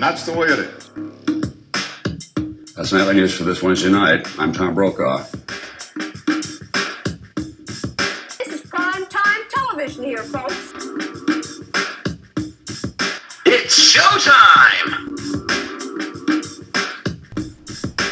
And 0.00 0.08
that's 0.08 0.24
the 0.24 0.32
way 0.32 0.46
it 0.46 0.58
is. 0.58 0.90
That's 2.74 2.90
nightly 2.90 3.16
news 3.16 3.36
for 3.36 3.44
this 3.44 3.62
Wednesday 3.62 3.90
night. 3.90 4.26
I'm 4.38 4.50
Tom 4.50 4.74
Brokaw. 4.74 5.26
This 8.38 8.48
is 8.48 8.62
prime 8.62 9.04
time 9.04 9.42
television 9.50 10.04
here, 10.04 10.22
folks. 10.22 10.72
It's 13.44 13.94
showtime! 13.94 15.18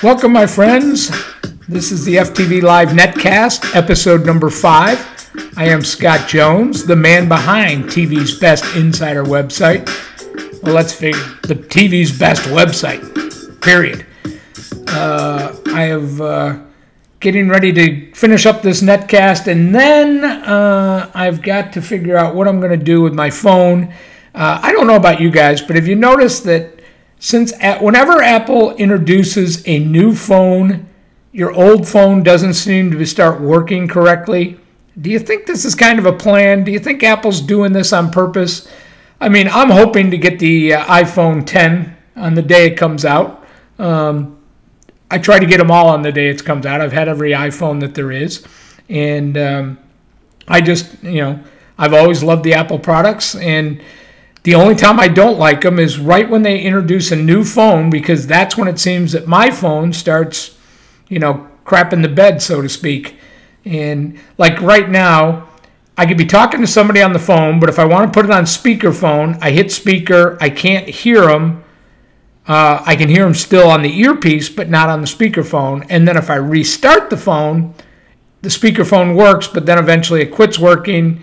Welcome, 0.02 0.34
my 0.34 0.47
friends. 0.47 1.09
This 1.69 1.91
is 1.91 2.05
the 2.05 2.16
FTV 2.16 2.61
Live 2.61 2.91
Netcast, 2.91 3.75
episode 3.75 4.27
number 4.27 4.51
five. 4.51 4.98
I 5.57 5.69
am 5.69 5.83
Scott 5.83 6.29
Jones, 6.29 6.84
the 6.84 6.97
man 6.97 7.29
behind 7.29 7.84
TV's 7.84 8.39
best 8.39 8.77
insider 8.77 9.25
website. 9.25 9.89
Let's 10.69 10.93
figure 10.93 11.21
the 11.45 11.55
TV's 11.55 12.17
best 12.17 12.43
website, 12.43 13.61
period. 13.63 14.05
Uh, 14.87 15.57
I 15.73 15.83
have 15.85 16.21
uh, 16.21 16.59
getting 17.21 17.49
ready 17.49 17.73
to 17.73 18.13
finish 18.15 18.45
up 18.45 18.61
this 18.61 18.83
netcast, 18.83 19.47
and 19.47 19.75
then 19.75 20.25
uh, 20.25 21.11
I've 21.15 21.41
got 21.41 21.73
to 21.73 21.83
figure 21.83 22.19
out 22.19 22.35
what 22.35 22.47
I'm 22.47 22.61
going 22.61 22.79
to 22.79 22.85
do 22.85 23.01
with 23.01 23.15
my 23.15 23.31
phone. 23.31 23.95
Uh, 24.35 24.61
I 24.63 24.73
don't 24.73 24.87
know 24.87 24.97
about 24.97 25.23
you 25.23 25.31
guys, 25.31 25.63
but 25.63 25.75
have 25.75 25.89
you 25.89 25.97
noticed 25.97 26.45
that 26.45 26.80
since 27.19 27.55
at, 27.61 27.83
whenever 27.83 28.23
Apple 28.23 28.77
introduces 28.77 29.66
a 29.66 29.79
new 29.79 30.15
phone, 30.15 30.87
your 31.33 31.51
old 31.51 31.89
phone 31.89 32.23
doesn't 32.23 32.55
seem 32.55 32.91
to 32.91 33.07
start 33.07 33.41
working 33.41 33.89
correctly? 33.89 34.61
Do 35.01 35.09
you 35.09 35.19
think 35.19 35.47
this 35.47 35.65
is 35.65 35.75
kind 35.75 35.99
of 35.99 36.05
a 36.05 36.13
plan? 36.13 36.63
Do 36.63 36.73
you 36.73 36.79
think 36.79 37.03
Apple's 37.03 37.41
doing 37.41 37.73
this 37.73 37.95
on 37.95 38.10
purpose? 38.10 38.69
I 39.21 39.29
mean, 39.29 39.49
I'm 39.49 39.71
hoping 39.71 40.11
to 40.13 40.19
get 40.19 40.38
the 40.38 40.74
uh, 40.74 40.85
iPhone 40.85 41.45
10 41.45 41.97
on 42.16 42.35
the 42.35 42.43
day 42.43 42.66
it 42.66 42.77
comes 42.77 43.05
out. 43.05 43.45
Um, 43.79 44.38
I 45.10 45.19
try 45.19 45.38
to 45.38 45.47
get 45.47 45.59
them 45.59 45.71
all 45.71 45.88
on 45.88 46.02
the 46.02 46.13
day 46.13 46.29
it 46.29 46.45
comes 46.45 46.66
out. 46.66 46.80
I've 46.80 46.93
had 46.93 47.09
every 47.09 47.33
iPhone 47.33 47.80
that 47.80 47.95
there 47.95 48.13
is, 48.13 48.45
and 48.88 49.37
um, 49.37 49.79
I 50.47 50.60
just, 50.60 51.02
you 51.02 51.21
know, 51.23 51.41
I've 51.79 51.95
always 51.95 52.23
loved 52.23 52.45
the 52.45 52.55
Apple 52.55 52.79
products, 52.79 53.35
and 53.35 53.83
the 54.43 54.55
only 54.55 54.75
time 54.75 55.01
I 55.01 55.09
don't 55.09 55.38
like 55.38 55.63
them 55.63 55.79
is 55.79 55.99
right 55.99 56.29
when 56.29 56.43
they 56.43 56.60
introduce 56.60 57.10
a 57.10 57.16
new 57.16 57.45
phone 57.45 57.91
because 57.91 58.27
that's 58.27 58.57
when 58.57 58.69
it 58.69 58.79
seems 58.79 59.13
that 59.13 59.27
my 59.27 59.51
phone 59.51 59.93
starts, 59.93 60.57
you 61.09 61.19
know, 61.19 61.49
crapping 61.65 62.03
the 62.03 62.09
bed, 62.09 62.41
so 62.41 62.63
to 62.63 62.69
speak. 62.69 63.16
And 63.65 64.19
like 64.37 64.60
right 64.60 64.88
now, 64.88 65.47
I 65.99 66.06
could 66.06 66.16
be 66.16 66.27
talking 66.27 66.60
to 66.60 66.66
somebody 66.69 67.03
on 67.03 67.12
the 67.12 67.19
phone, 67.19 67.59
but 67.59 67.69
if 67.69 67.81
I 67.81 67.84
want 67.84 68.06
to 68.06 68.16
put 68.16 68.25
it 68.25 68.31
on 68.31 68.44
speakerphone, 68.44 69.37
I 69.43 69.50
hit 69.50 69.72
speaker, 69.72 70.38
I 70.41 70.49
can't 70.49 70.88
hear 70.88 71.27
them. 71.27 71.65
Uh, 72.47 72.81
I 72.87 72.94
can 72.94 73.09
hear 73.09 73.25
them 73.25 73.34
still 73.34 73.69
on 73.69 73.82
the 73.82 73.99
earpiece, 73.99 74.49
but 74.49 74.71
not 74.71 74.88
on 74.88 75.00
the 75.00 75.09
speakerphone. 75.09 75.84
And 75.91 76.06
then 76.06 76.16
if 76.16 76.31
I 76.31 76.37
restart 76.37 77.10
the 77.10 77.16
phone, 77.16 77.75
the 78.43 78.49
speakerphone 78.49 79.16
works, 79.16 79.49
but 79.49 79.66
then 79.66 79.76
eventually 79.76 80.22
it 80.22 80.31
quits 80.31 80.56
working. 80.56 81.21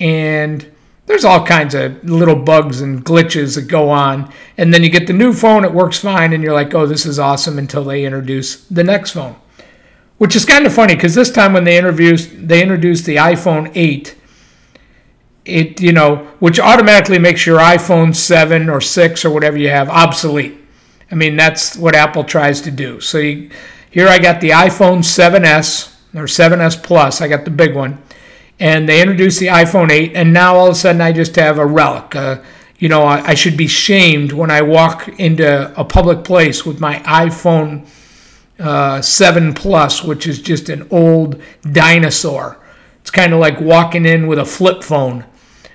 And 0.00 0.70
there's 1.06 1.24
all 1.24 1.46
kinds 1.46 1.76
of 1.76 2.02
little 2.02 2.34
bugs 2.34 2.80
and 2.80 3.04
glitches 3.04 3.54
that 3.54 3.68
go 3.68 3.90
on. 3.90 4.32
And 4.58 4.74
then 4.74 4.82
you 4.82 4.90
get 4.90 5.06
the 5.06 5.12
new 5.12 5.32
phone, 5.32 5.64
it 5.64 5.72
works 5.72 6.00
fine, 6.00 6.32
and 6.32 6.42
you're 6.42 6.52
like, 6.52 6.74
oh, 6.74 6.84
this 6.84 7.06
is 7.06 7.20
awesome 7.20 7.60
until 7.60 7.84
they 7.84 8.04
introduce 8.04 8.64
the 8.66 8.82
next 8.82 9.12
phone. 9.12 9.36
Which 10.18 10.34
is 10.34 10.44
kind 10.44 10.66
of 10.66 10.72
funny 10.72 10.94
because 10.94 11.14
this 11.14 11.30
time 11.30 11.52
when 11.52 11.64
they 11.64 11.76
introduced 11.76 12.48
they 12.48 12.62
introduced 12.62 13.04
the 13.04 13.16
iPhone 13.16 13.70
8, 13.74 14.16
it 15.44 15.80
you 15.80 15.92
know, 15.92 16.28
which 16.38 16.58
automatically 16.58 17.18
makes 17.18 17.44
your 17.46 17.58
iPhone 17.58 18.14
7 18.14 18.70
or 18.70 18.80
6 18.80 19.24
or 19.24 19.30
whatever 19.30 19.56
you 19.56 19.68
have 19.68 19.88
obsolete. 19.88 20.58
I 21.10 21.14
mean, 21.14 21.36
that's 21.36 21.76
what 21.76 21.94
Apple 21.94 22.24
tries 22.24 22.60
to 22.62 22.70
do. 22.70 23.00
So 23.00 23.18
you, 23.18 23.50
here 23.90 24.08
I 24.08 24.18
got 24.18 24.40
the 24.40 24.50
iPhone 24.50 24.98
7s 24.98 25.94
or 26.14 26.24
7s 26.24 26.82
Plus. 26.82 27.20
I 27.20 27.28
got 27.28 27.44
the 27.44 27.50
big 27.50 27.74
one 27.74 28.02
and 28.58 28.88
they 28.88 29.00
introduced 29.00 29.40
the 29.40 29.46
iPhone 29.46 29.90
8, 29.90 30.12
and 30.14 30.32
now 30.32 30.56
all 30.56 30.66
of 30.66 30.72
a 30.72 30.74
sudden 30.74 31.00
I 31.00 31.12
just 31.12 31.36
have 31.36 31.58
a 31.58 31.66
relic. 31.66 32.14
Uh, 32.14 32.38
you 32.78 32.88
know, 32.88 33.02
I, 33.02 33.28
I, 33.28 33.34
should 33.34 33.56
be 33.56 33.66
shamed 33.66 34.32
when 34.32 34.50
I 34.50 34.62
walk 34.62 35.08
into 35.18 35.72
a 35.78 35.84
public 35.84 36.24
place 36.24 36.64
with 36.64 36.78
my 36.80 36.96
iPhone 37.00 37.86
uh, 38.58 39.00
7 39.00 39.54
Plus, 39.54 40.02
which 40.02 40.26
is 40.26 40.40
just 40.40 40.68
an 40.68 40.86
old 40.90 41.40
dinosaur. 41.72 42.58
It's 43.00 43.10
kind 43.10 43.32
of 43.32 43.40
like 43.40 43.60
walking 43.60 44.06
in 44.06 44.26
with 44.26 44.38
a 44.38 44.44
flip 44.44 44.82
phone. 44.82 45.24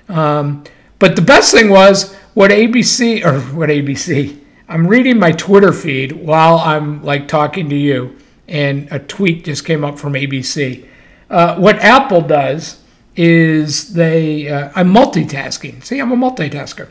Um, 0.08 0.64
but 0.98 1.16
the 1.16 1.22
best 1.22 1.52
thing 1.52 1.70
was 1.70 2.14
what 2.34 2.50
ABC, 2.50 3.24
or 3.24 3.40
what 3.56 3.68
ABC, 3.68 4.38
I'm 4.68 4.86
reading 4.86 5.18
my 5.18 5.32
Twitter 5.32 5.72
feed 5.72 6.12
while 6.12 6.58
I'm 6.58 7.02
like 7.02 7.28
talking 7.28 7.68
to 7.70 7.76
you, 7.76 8.16
and 8.48 8.88
a 8.90 8.98
tweet 8.98 9.44
just 9.44 9.64
came 9.64 9.84
up 9.84 9.98
from 9.98 10.14
ABC 10.14 10.86
uh, 11.32 11.56
what 11.56 11.78
Apple 11.78 12.20
does 12.20 12.80
is 13.16 13.94
they, 13.94 14.48
uh, 14.48 14.70
I'm 14.76 14.92
multitasking. 14.92 15.82
See, 15.82 15.98
I'm 15.98 16.12
a 16.12 16.16
multitasker. 16.16 16.88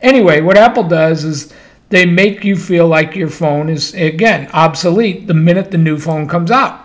Anyway, 0.00 0.40
what 0.40 0.56
Apple 0.56 0.84
does 0.84 1.24
is 1.24 1.52
they 1.90 2.06
make 2.06 2.44
you 2.44 2.56
feel 2.56 2.86
like 2.86 3.14
your 3.14 3.28
phone 3.28 3.68
is, 3.68 3.94
again, 3.94 4.48
obsolete 4.52 5.26
the 5.26 5.34
minute 5.34 5.70
the 5.70 5.78
new 5.78 5.98
phone 5.98 6.26
comes 6.26 6.50
out. 6.50 6.80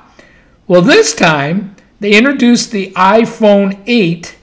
Well, 0.68 0.82
this 0.82 1.16
time 1.16 1.76
they 2.00 2.18
introduced 2.18 2.72
the 2.72 2.92
iPhone 2.92 3.82
8, 3.86 4.36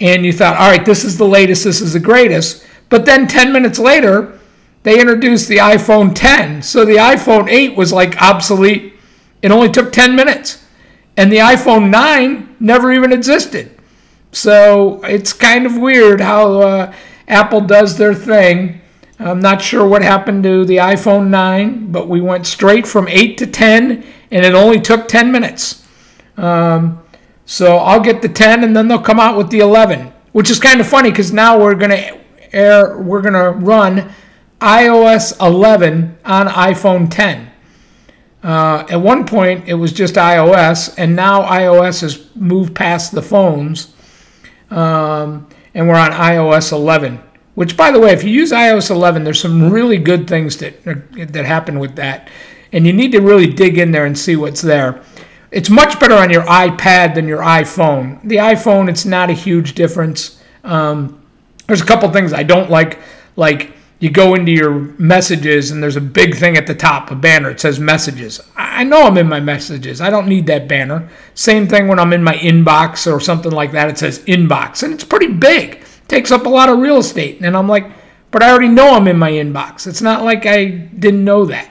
and 0.00 0.24
you 0.24 0.32
thought, 0.32 0.56
all 0.56 0.70
right, 0.70 0.84
this 0.84 1.04
is 1.04 1.16
the 1.16 1.26
latest, 1.26 1.64
this 1.64 1.80
is 1.80 1.92
the 1.92 2.00
greatest. 2.00 2.66
But 2.88 3.06
then 3.06 3.26
10 3.26 3.52
minutes 3.52 3.78
later, 3.78 4.38
they 4.82 5.00
introduced 5.00 5.48
the 5.48 5.58
iPhone 5.58 6.12
10. 6.14 6.62
So 6.62 6.84
the 6.84 6.96
iPhone 6.96 7.48
8 7.48 7.76
was 7.76 7.92
like 7.92 8.20
obsolete. 8.20 8.94
It 9.42 9.50
only 9.50 9.70
took 9.70 9.92
10 9.92 10.16
minutes 10.16 10.64
and 11.16 11.30
the 11.30 11.36
iPhone 11.36 11.90
9 11.90 12.56
never 12.60 12.92
even 12.92 13.12
existed. 13.12 13.78
So 14.32 15.02
it's 15.04 15.32
kind 15.32 15.66
of 15.66 15.76
weird 15.76 16.20
how 16.20 16.60
uh, 16.60 16.94
Apple 17.28 17.60
does 17.60 17.98
their 17.98 18.14
thing. 18.14 18.79
I'm 19.20 19.40
not 19.40 19.60
sure 19.60 19.86
what 19.86 20.00
happened 20.00 20.44
to 20.44 20.64
the 20.64 20.78
iPhone 20.78 21.28
9, 21.28 21.92
but 21.92 22.08
we 22.08 22.22
went 22.22 22.46
straight 22.46 22.86
from 22.86 23.06
8 23.06 23.36
to 23.38 23.46
10, 23.46 24.02
and 24.30 24.46
it 24.46 24.54
only 24.54 24.80
took 24.80 25.08
10 25.08 25.30
minutes. 25.30 25.86
Um, 26.38 27.02
so 27.44 27.76
I'll 27.76 28.00
get 28.00 28.22
the 28.22 28.30
10, 28.30 28.64
and 28.64 28.74
then 28.74 28.88
they'll 28.88 28.98
come 28.98 29.20
out 29.20 29.36
with 29.36 29.50
the 29.50 29.58
11, 29.58 30.10
which 30.32 30.50
is 30.50 30.58
kind 30.58 30.80
of 30.80 30.86
funny 30.86 31.10
because 31.10 31.34
now 31.34 31.60
we're 31.60 31.74
gonna 31.74 32.18
air, 32.52 32.96
we're 32.98 33.20
gonna 33.20 33.50
run 33.50 34.10
iOS 34.60 35.38
11 35.38 36.16
on 36.24 36.48
iPhone 36.48 37.10
10. 37.10 37.50
Uh, 38.42 38.86
at 38.88 38.96
one 38.96 39.26
point, 39.26 39.68
it 39.68 39.74
was 39.74 39.92
just 39.92 40.14
iOS, 40.14 40.94
and 40.96 41.14
now 41.14 41.42
iOS 41.42 42.00
has 42.00 42.34
moved 42.34 42.74
past 42.74 43.12
the 43.12 43.20
phones, 43.20 43.92
um, 44.70 45.46
and 45.74 45.86
we're 45.86 45.94
on 45.94 46.12
iOS 46.12 46.72
11. 46.72 47.20
Which, 47.60 47.76
by 47.76 47.90
the 47.90 48.00
way, 48.00 48.12
if 48.12 48.24
you 48.24 48.30
use 48.30 48.52
iOS 48.52 48.90
11, 48.90 49.22
there's 49.22 49.38
some 49.38 49.70
really 49.70 49.98
good 49.98 50.26
things 50.26 50.56
that 50.60 50.82
that 50.82 51.44
happen 51.44 51.78
with 51.78 51.94
that, 51.96 52.30
and 52.72 52.86
you 52.86 52.92
need 52.94 53.12
to 53.12 53.20
really 53.20 53.52
dig 53.52 53.76
in 53.76 53.92
there 53.92 54.06
and 54.06 54.18
see 54.18 54.34
what's 54.34 54.62
there. 54.62 55.02
It's 55.50 55.68
much 55.68 56.00
better 56.00 56.14
on 56.14 56.30
your 56.30 56.44
iPad 56.44 57.14
than 57.14 57.28
your 57.28 57.40
iPhone. 57.40 58.26
The 58.26 58.36
iPhone, 58.36 58.88
it's 58.88 59.04
not 59.04 59.28
a 59.28 59.34
huge 59.34 59.74
difference. 59.74 60.42
Um, 60.64 61.20
there's 61.66 61.82
a 61.82 61.84
couple 61.84 62.10
things 62.10 62.32
I 62.32 62.44
don't 62.44 62.70
like, 62.70 62.98
like 63.36 63.72
you 63.98 64.08
go 64.08 64.36
into 64.36 64.52
your 64.52 64.72
messages 64.98 65.70
and 65.70 65.82
there's 65.82 65.96
a 65.96 66.00
big 66.00 66.36
thing 66.36 66.56
at 66.56 66.66
the 66.66 66.74
top, 66.74 67.10
a 67.10 67.14
banner. 67.14 67.50
It 67.50 67.60
says 67.60 67.78
messages. 67.78 68.40
I 68.56 68.84
know 68.84 69.02
I'm 69.02 69.18
in 69.18 69.28
my 69.28 69.40
messages. 69.40 70.00
I 70.00 70.08
don't 70.08 70.28
need 70.28 70.46
that 70.46 70.66
banner. 70.66 71.10
Same 71.34 71.68
thing 71.68 71.88
when 71.88 71.98
I'm 71.98 72.14
in 72.14 72.24
my 72.24 72.36
inbox 72.36 73.06
or 73.06 73.20
something 73.20 73.52
like 73.52 73.72
that. 73.72 73.90
It 73.90 73.98
says 73.98 74.20
inbox 74.20 74.82
and 74.82 74.94
it's 74.94 75.04
pretty 75.04 75.34
big. 75.34 75.84
Takes 76.10 76.32
up 76.32 76.44
a 76.44 76.48
lot 76.48 76.68
of 76.68 76.80
real 76.80 76.96
estate. 76.96 77.38
And 77.40 77.56
I'm 77.56 77.68
like, 77.68 77.88
but 78.32 78.42
I 78.42 78.50
already 78.50 78.66
know 78.66 78.94
I'm 78.94 79.06
in 79.06 79.16
my 79.16 79.30
inbox. 79.30 79.86
It's 79.86 80.02
not 80.02 80.24
like 80.24 80.44
I 80.44 80.64
didn't 80.64 81.24
know 81.24 81.44
that. 81.44 81.70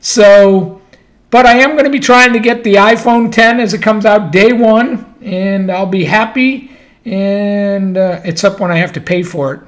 So, 0.00 0.80
but 1.28 1.44
I 1.44 1.58
am 1.58 1.72
going 1.72 1.84
to 1.84 1.90
be 1.90 2.00
trying 2.00 2.32
to 2.32 2.38
get 2.38 2.64
the 2.64 2.76
iPhone 2.76 3.30
10 3.30 3.60
as 3.60 3.74
it 3.74 3.82
comes 3.82 4.06
out 4.06 4.32
day 4.32 4.54
one, 4.54 5.14
and 5.20 5.70
I'll 5.70 5.84
be 5.84 6.04
happy. 6.04 6.70
And 7.04 7.98
uh, 7.98 8.22
it's 8.24 8.44
up 8.44 8.60
when 8.60 8.70
I 8.70 8.76
have 8.76 8.94
to 8.94 9.00
pay 9.02 9.22
for 9.22 9.52
it. 9.52 9.60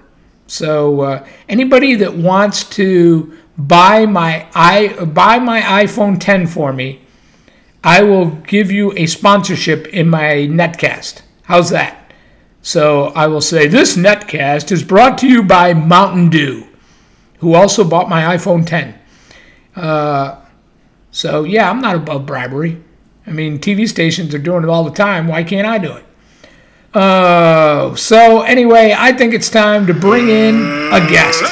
So 0.46 1.02
uh, 1.02 1.26
anybody 1.50 1.94
that 1.96 2.14
wants 2.14 2.64
to 2.76 3.36
buy 3.58 4.06
my 4.06 4.48
i 4.54 4.88
buy 5.04 5.38
my 5.38 5.60
iPhone 5.60 6.18
10 6.18 6.46
for 6.46 6.72
me, 6.72 7.02
I 7.84 8.02
will 8.02 8.30
give 8.30 8.70
you 8.70 8.94
a 8.96 9.04
sponsorship 9.04 9.86
in 9.88 10.08
my 10.08 10.48
netcast. 10.48 11.20
How's 11.42 11.68
that? 11.68 12.01
So 12.62 13.06
I 13.06 13.26
will 13.26 13.40
say 13.40 13.66
this 13.66 13.96
netcast 13.96 14.70
is 14.70 14.84
brought 14.84 15.18
to 15.18 15.28
you 15.28 15.42
by 15.42 15.74
Mountain 15.74 16.30
Dew, 16.30 16.66
who 17.38 17.54
also 17.54 17.82
bought 17.82 18.08
my 18.08 18.36
iPhone 18.36 18.64
10. 18.64 18.98
Uh, 19.74 20.40
so 21.10 21.42
yeah, 21.42 21.68
I'm 21.68 21.80
not 21.80 21.96
above 21.96 22.24
bribery. 22.24 22.80
I 23.26 23.30
mean, 23.32 23.58
TV 23.58 23.88
stations 23.88 24.32
are 24.34 24.38
doing 24.38 24.62
it 24.62 24.68
all 24.68 24.84
the 24.84 24.92
time. 24.92 25.26
Why 25.26 25.42
can't 25.42 25.66
I 25.66 25.78
do 25.78 25.92
it? 25.92 26.04
Uh, 26.96 27.96
so 27.96 28.42
anyway, 28.42 28.94
I 28.96 29.12
think 29.12 29.34
it's 29.34 29.50
time 29.50 29.86
to 29.88 29.94
bring 29.94 30.28
in 30.28 30.56
a 30.92 31.00
guest. 31.08 31.42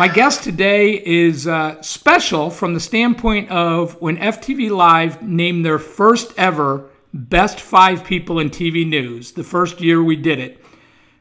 My 0.00 0.08
guest 0.08 0.42
today 0.42 0.94
is 0.94 1.46
uh, 1.46 1.82
special 1.82 2.48
from 2.48 2.72
the 2.72 2.80
standpoint 2.80 3.50
of 3.50 4.00
when 4.00 4.16
FTV 4.16 4.70
Live 4.70 5.22
named 5.22 5.62
their 5.62 5.78
first 5.78 6.32
ever 6.38 6.88
best 7.12 7.60
five 7.60 8.02
people 8.02 8.38
in 8.38 8.48
TV 8.48 8.88
news, 8.88 9.32
the 9.32 9.44
first 9.44 9.78
year 9.78 10.02
we 10.02 10.16
did 10.16 10.38
it. 10.38 10.64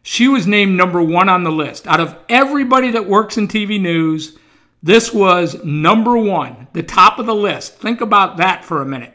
She 0.04 0.30
was 0.30 0.48
named 0.48 0.78
number 0.78 1.02
one 1.02 1.28
on 1.28 1.44
the 1.44 1.52
list. 1.52 1.88
Out 1.88 2.00
of 2.00 2.16
everybody 2.30 2.90
that 2.92 3.06
works 3.06 3.38
in 3.38 3.50
TV 3.50 3.82
news, 3.82 4.38
this 4.82 5.14
was 5.14 5.62
number 5.66 6.18
one, 6.18 6.70
the 6.72 6.82
top 6.82 7.20
of 7.20 7.26
the 7.26 7.36
list. 7.36 7.80
Think 7.80 8.00
about 8.00 8.38
that 8.38 8.64
for 8.64 8.82
a 8.82 8.86
minute. 8.86 9.14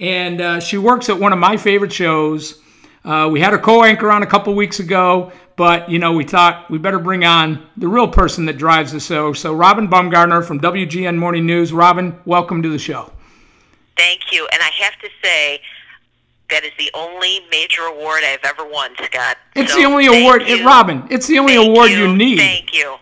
And 0.00 0.40
uh, 0.40 0.58
she 0.58 0.78
works 0.78 1.10
at 1.10 1.20
one 1.20 1.34
of 1.34 1.38
my 1.38 1.58
favorite 1.58 1.92
shows. 1.92 2.62
Uh, 3.04 3.28
we 3.30 3.40
had 3.40 3.52
a 3.52 3.58
co-anchor 3.58 4.10
on 4.10 4.22
a 4.22 4.26
couple 4.26 4.54
weeks 4.54 4.80
ago, 4.80 5.32
but 5.56 5.88
you 5.90 5.98
know 5.98 6.12
we 6.12 6.24
thought 6.24 6.70
we 6.70 6.78
better 6.78 6.98
bring 6.98 7.24
on 7.24 7.66
the 7.76 7.88
real 7.88 8.08
person 8.08 8.44
that 8.46 8.58
drives 8.58 8.92
the 8.92 9.00
show. 9.00 9.32
So 9.32 9.54
Robin 9.54 9.86
Baumgarten 9.86 10.42
from 10.42 10.60
WGN 10.60 11.16
Morning 11.16 11.46
News. 11.46 11.72
Robin, 11.72 12.18
welcome 12.24 12.62
to 12.62 12.68
the 12.68 12.78
show. 12.78 13.12
Thank 13.96 14.32
you. 14.32 14.48
And 14.52 14.62
I 14.62 14.70
have 14.82 14.98
to 15.00 15.08
say, 15.22 15.60
that 16.50 16.64
is 16.64 16.72
the 16.78 16.90
only 16.94 17.40
major 17.50 17.82
award 17.82 18.22
I've 18.24 18.44
ever 18.44 18.68
won, 18.68 18.94
Scott. 19.02 19.36
It's 19.54 19.72
So, 19.72 19.78
the 19.78 19.84
only 19.84 20.06
award, 20.06 20.48
you. 20.48 20.66
Robin. 20.66 21.06
It's 21.10 21.26
the 21.26 21.38
only 21.38 21.56
Thank 21.56 21.68
award 21.68 21.90
you, 21.90 22.16
need. 22.16 22.38
Thank 22.38 22.74
you. 22.74 22.96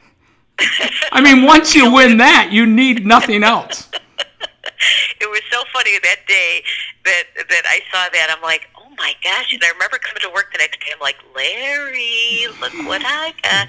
I 1.12 1.20
mean, 1.20 1.44
once 1.46 1.74
you 1.74 1.92
win 1.92 2.16
that, 2.18 2.50
you 2.52 2.66
need 2.66 3.06
nothing 3.06 3.42
else. 3.42 3.88
It 5.20 5.28
was 5.28 5.42
so 5.52 5.58
funny 5.74 5.98
that 6.02 6.26
day 6.26 6.62
that 7.04 7.24
that 7.36 7.62
I 7.66 7.80
saw 7.92 8.08
that. 8.12 8.34
I'm 8.34 8.42
like, 8.42 8.69
my 9.00 9.14
gosh! 9.24 9.52
And 9.54 9.64
I 9.64 9.68
remember 9.72 9.96
coming 9.98 10.20
to 10.20 10.28
work 10.28 10.52
the 10.52 10.58
next 10.58 10.78
day. 10.80 10.92
I'm 10.92 11.00
like, 11.00 11.16
Larry, 11.34 12.46
look 12.60 12.72
what 12.86 13.02
I 13.04 13.32
got. 13.42 13.68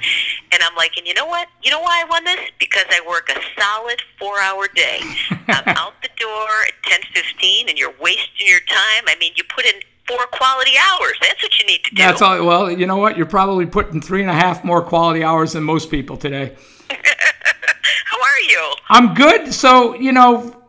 And 0.51 0.62
I'm 0.62 0.75
like, 0.75 0.98
and 0.98 1.07
you 1.07 1.13
know 1.13 1.25
what? 1.25 1.48
You 1.63 1.72
know 1.72 1.80
why 1.80 2.04
I 2.06 2.10
won 2.10 2.25
this? 2.25 2.51
Because 2.60 2.86
I 2.89 3.01
work 3.07 3.30
a 3.30 3.39
solid 3.60 4.01
four-hour 4.19 4.68
day. 4.75 5.00
I'm 5.48 5.63
out 5.80 5.94
the 6.04 6.10
door 6.19 6.50
at 6.68 6.75
10:15, 7.16 7.69
and 7.69 7.80
you're 7.80 7.95
wasting 8.01 8.45
your 8.45 8.60
time. 8.68 9.07
I 9.07 9.16
mean, 9.19 9.31
you 9.38 9.44
put 9.56 9.66
in 9.66 9.81
four 10.06 10.25
quality 10.33 10.74
hours. 10.92 11.18
That's 11.22 11.42
what 11.42 11.57
you 11.60 11.66
need 11.66 11.84
to 11.86 11.95
do. 11.95 12.04
That's 12.04 12.22
all. 12.22 12.45
Well, 12.45 12.69
you 12.69 12.86
know 12.86 12.98
what? 12.98 13.16
You're 13.16 13.25
probably 13.25 13.66
putting 13.66 14.01
three 14.01 14.22
and 14.22 14.30
a 14.30 14.36
half 14.36 14.66
more 14.66 14.81
quality 14.81 15.24
hours 15.24 15.54
than 15.54 15.63
most 15.63 15.89
people 15.89 16.18
today. 16.18 16.56
How 16.89 18.18
are 18.18 18.42
you? 18.50 18.74
I'm 18.89 19.13
good. 19.13 19.54
So, 19.54 19.95
you 19.95 20.12
know, 20.12 20.61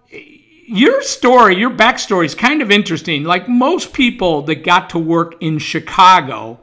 your 0.73 1.03
story, 1.03 1.57
your 1.57 1.71
backstory 1.71 2.25
is 2.25 2.35
kind 2.35 2.63
of 2.63 2.71
interesting. 2.71 3.25
Like 3.25 3.49
most 3.49 3.93
people 3.93 4.43
that 4.43 4.65
got 4.65 4.91
to 4.91 4.99
work 4.99 5.37
in 5.41 5.59
Chicago, 5.59 6.59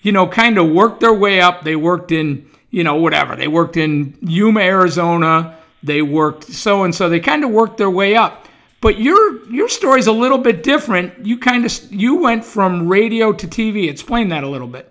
you 0.00 0.12
know, 0.12 0.26
kind 0.26 0.58
of 0.58 0.70
worked 0.70 1.00
their 1.00 1.12
way 1.12 1.40
up. 1.40 1.62
They 1.62 1.76
worked 1.76 2.12
in, 2.12 2.48
you 2.70 2.82
know, 2.82 2.96
whatever. 2.96 3.36
They 3.36 3.48
worked 3.48 3.76
in 3.76 4.16
Yuma, 4.22 4.60
Arizona. 4.60 5.58
They 5.82 6.00
worked 6.00 6.44
so 6.44 6.84
and 6.84 6.94
so. 6.94 7.08
They 7.08 7.20
kind 7.20 7.44
of 7.44 7.50
worked 7.50 7.76
their 7.76 7.90
way 7.90 8.16
up. 8.16 8.48
But 8.80 8.98
your 8.98 9.44
your 9.48 9.68
story's 9.68 10.08
a 10.08 10.12
little 10.12 10.38
bit 10.38 10.62
different. 10.62 11.24
You 11.24 11.38
kind 11.38 11.64
of 11.64 11.92
you 11.92 12.16
went 12.16 12.44
from 12.44 12.88
radio 12.88 13.32
to 13.32 13.46
TV. 13.46 13.88
Explain 13.88 14.28
that 14.30 14.42
a 14.42 14.48
little 14.48 14.66
bit. 14.66 14.88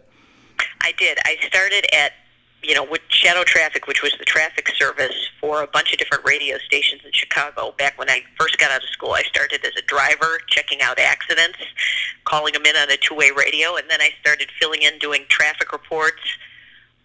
I 0.81 0.93
did. 0.97 1.17
I 1.25 1.35
started 1.47 1.85
at, 1.93 2.13
you 2.63 2.75
know, 2.75 2.83
with 2.83 3.01
Shadow 3.09 3.43
Traffic, 3.43 3.87
which 3.87 4.03
was 4.03 4.13
the 4.19 4.25
traffic 4.25 4.69
service 4.69 5.29
for 5.39 5.63
a 5.63 5.67
bunch 5.67 5.93
of 5.93 5.99
different 5.99 6.23
radio 6.25 6.57
stations 6.59 7.01
in 7.03 7.11
Chicago. 7.11 7.73
Back 7.77 7.97
when 7.97 8.09
I 8.09 8.23
first 8.39 8.59
got 8.59 8.71
out 8.71 8.83
of 8.83 8.89
school, 8.89 9.13
I 9.13 9.23
started 9.23 9.65
as 9.65 9.73
a 9.77 9.81
driver, 9.87 10.39
checking 10.47 10.81
out 10.81 10.99
accidents, 10.99 11.57
calling 12.25 12.53
them 12.53 12.65
in 12.65 12.75
on 12.75 12.91
a 12.91 12.97
two-way 12.97 13.31
radio, 13.35 13.75
and 13.77 13.89
then 13.89 13.99
I 13.99 14.11
started 14.21 14.49
filling 14.59 14.83
in 14.83 14.99
doing 14.99 15.25
traffic 15.27 15.71
reports 15.71 16.21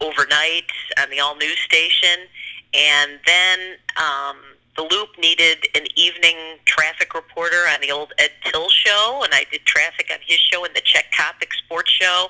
overnight 0.01 0.71
on 1.01 1.09
the 1.11 1.21
all 1.21 1.37
news 1.37 1.59
station, 1.59 2.29
and 2.75 3.13
then 3.27 3.59
um, 3.97 4.37
the 4.77 4.83
Loop 4.83 5.09
needed 5.19 5.67
an 5.75 5.87
evening 5.97 6.37
traffic 6.67 7.15
reporter 7.15 7.65
on 7.73 7.81
the 7.81 7.91
old 7.91 8.13
Ed 8.19 8.31
Tyll 8.45 8.69
show, 8.69 9.23
and 9.25 9.33
I 9.33 9.47
did 9.51 9.65
traffic 9.65 10.11
on 10.13 10.19
his 10.27 10.39
show 10.39 10.67
and 10.67 10.77
the 10.77 10.83
Chet 10.83 11.07
Coppock 11.19 11.51
sports 11.65 11.91
show, 11.91 12.29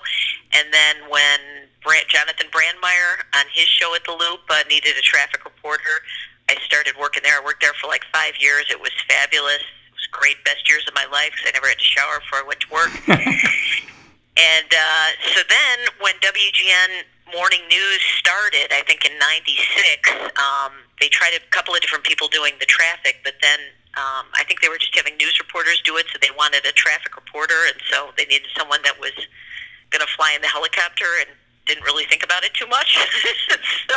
and 0.53 0.73
then 0.73 0.97
when 1.11 1.41
Brand, 1.87 2.11
Jonathan 2.11 2.51
Brandmeier 2.51 3.23
on 3.39 3.47
his 3.55 3.71
show 3.71 3.95
at 3.95 4.03
the 4.03 4.11
Loop 4.11 4.43
uh, 4.51 4.67
needed 4.69 4.99
a 4.99 5.05
traffic 5.07 5.45
reporter, 5.47 6.03
I 6.49 6.57
started 6.65 6.95
working 6.99 7.23
there. 7.23 7.39
I 7.39 7.45
worked 7.45 7.63
there 7.63 7.75
for 7.81 7.87
like 7.87 8.03
five 8.13 8.35
years. 8.39 8.67
It 8.71 8.81
was 8.81 8.91
fabulous. 9.09 9.63
It 9.63 9.95
was 9.95 10.07
great, 10.11 10.43
best 10.45 10.69
years 10.69 10.87
of 10.87 10.95
my 10.95 11.07
life 11.11 11.31
because 11.35 11.51
I 11.51 11.53
never 11.55 11.67
had 11.67 11.79
to 11.79 11.85
shower 11.85 12.19
before 12.23 12.39
I 12.39 12.47
went 12.47 12.61
to 12.61 12.71
work. 12.75 12.93
And 14.37 14.69
uh, 14.69 15.09
so 15.33 15.41
then, 15.49 15.77
when 16.05 16.13
WGN 16.21 17.09
Morning 17.33 17.65
News 17.73 18.03
started, 18.21 18.69
I 18.69 18.85
think 18.85 19.09
in 19.09 19.17
'96, 19.17 20.13
um, 20.37 20.77
they 21.01 21.09
tried 21.09 21.33
a 21.33 21.41
couple 21.49 21.75
of 21.75 21.81
different 21.81 22.05
people 22.05 22.29
doing 22.29 22.53
the 22.61 22.67
traffic, 22.67 23.25
but 23.25 23.33
then 23.41 23.59
um, 23.97 24.29
I 24.37 24.45
think 24.45 24.61
they 24.61 24.69
were 24.69 24.77
just 24.77 24.95
having 24.95 25.17
news 25.17 25.41
reporters 25.41 25.81
do 25.89 25.97
it, 25.97 26.05
so 26.13 26.19
they 26.21 26.29
wanted 26.37 26.67
a 26.67 26.73
traffic 26.73 27.17
reporter, 27.17 27.57
and 27.65 27.81
so 27.89 28.13
they 28.19 28.27
needed 28.27 28.53
someone 28.55 28.85
that 28.85 29.01
was 29.01 29.17
going 29.89 30.05
to 30.05 30.13
fly 30.21 30.37
in 30.37 30.43
the 30.43 30.53
helicopter 30.53 31.09
and 31.25 31.33
didn't 31.67 31.85
really 31.85 32.05
think 32.05 32.23
about 32.23 32.45
it 32.45 32.55
too 32.55 32.67
much. 32.67 32.97
so 33.89 33.97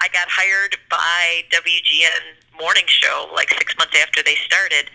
I 0.00 0.08
got 0.12 0.28
hired 0.28 0.76
by 0.90 1.42
WGN 1.50 2.58
Morning 2.60 2.84
Show 2.86 3.28
like 3.34 3.50
six 3.50 3.76
months 3.78 3.96
after 4.00 4.22
they 4.22 4.36
started 4.46 4.90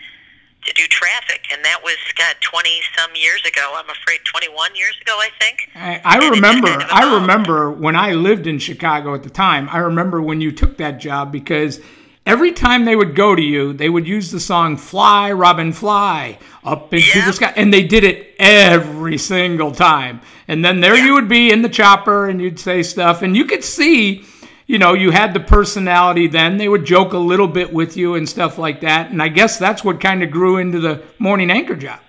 to 0.64 0.72
do 0.74 0.86
traffic, 0.88 1.46
and 1.52 1.64
that 1.64 1.80
was 1.84 1.96
God 2.16 2.34
twenty 2.40 2.80
some 2.96 3.10
years 3.14 3.42
ago. 3.46 3.74
I'm 3.76 3.88
afraid 3.90 4.20
twenty 4.24 4.48
one 4.48 4.74
years 4.74 4.96
ago, 5.00 5.12
I 5.18 5.28
think. 5.40 5.68
I, 5.74 6.00
I 6.04 6.14
And 6.14 6.22
it 6.24 6.28
just 6.28 6.34
remember. 6.42 6.66
kind 6.68 6.82
of 6.82 6.88
I 6.90 7.14
remember 7.20 7.70
when 7.70 7.94
I 7.96 8.12
lived 8.12 8.46
in 8.46 8.58
Chicago 8.58 9.14
at 9.14 9.22
the 9.22 9.30
time. 9.30 9.68
I 9.70 9.78
remember 9.78 10.20
when 10.22 10.40
you 10.40 10.50
took 10.50 10.76
that 10.78 10.98
job 10.98 11.30
because 11.30 11.80
every 12.26 12.52
time 12.52 12.84
they 12.84 12.96
would 12.96 13.14
go 13.14 13.34
to 13.34 13.42
you, 13.42 13.72
they 13.72 13.88
would 13.88 14.06
use 14.08 14.30
the 14.30 14.40
song 14.40 14.76
"Fly, 14.76 15.30
Robin, 15.32 15.72
Fly" 15.72 16.38
up 16.64 16.92
into 16.92 17.18
Yeah. 17.18 17.26
the 17.26 17.32
sky, 17.32 17.52
and 17.56 17.72
they 17.72 17.82
did 17.84 18.02
it 18.04 18.34
every 18.38 19.16
single 19.18 19.72
time. 19.72 20.20
And 20.48 20.64
then 20.64 20.80
there 20.80 20.96
you 20.96 21.12
would 21.14 21.28
be 21.28 21.52
in 21.52 21.60
the 21.60 21.68
chopper, 21.68 22.28
and 22.28 22.40
you'd 22.40 22.58
say 22.58 22.82
stuff, 22.82 23.22
and 23.22 23.36
you 23.36 23.44
could 23.44 23.62
see. 23.62 24.24
You 24.66 24.78
know, 24.78 24.92
you 24.92 25.10
had 25.12 25.32
the 25.32 25.40
personality 25.40 26.26
then. 26.26 26.58
They 26.58 26.68
would 26.68 26.84
joke 26.84 27.14
a 27.14 27.18
little 27.18 27.48
bit 27.48 27.72
with 27.72 27.96
you 27.96 28.16
and 28.16 28.28
stuff 28.28 28.58
like 28.58 28.82
that. 28.82 29.10
And 29.10 29.22
I 29.22 29.28
guess 29.28 29.58
that's 29.58 29.82
what 29.82 29.98
kind 29.98 30.22
of 30.22 30.30
grew 30.30 30.58
into 30.58 30.78
the 30.78 31.02
morning 31.18 31.50
anchor 31.50 31.74
job. 31.74 32.00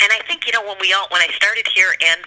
And 0.00 0.12
I 0.12 0.20
think 0.26 0.46
you 0.46 0.52
know 0.52 0.62
when 0.66 0.76
we 0.80 0.92
all 0.92 1.06
when 1.10 1.20
I 1.20 1.28
started 1.34 1.66
here 1.74 1.92
and 2.06 2.20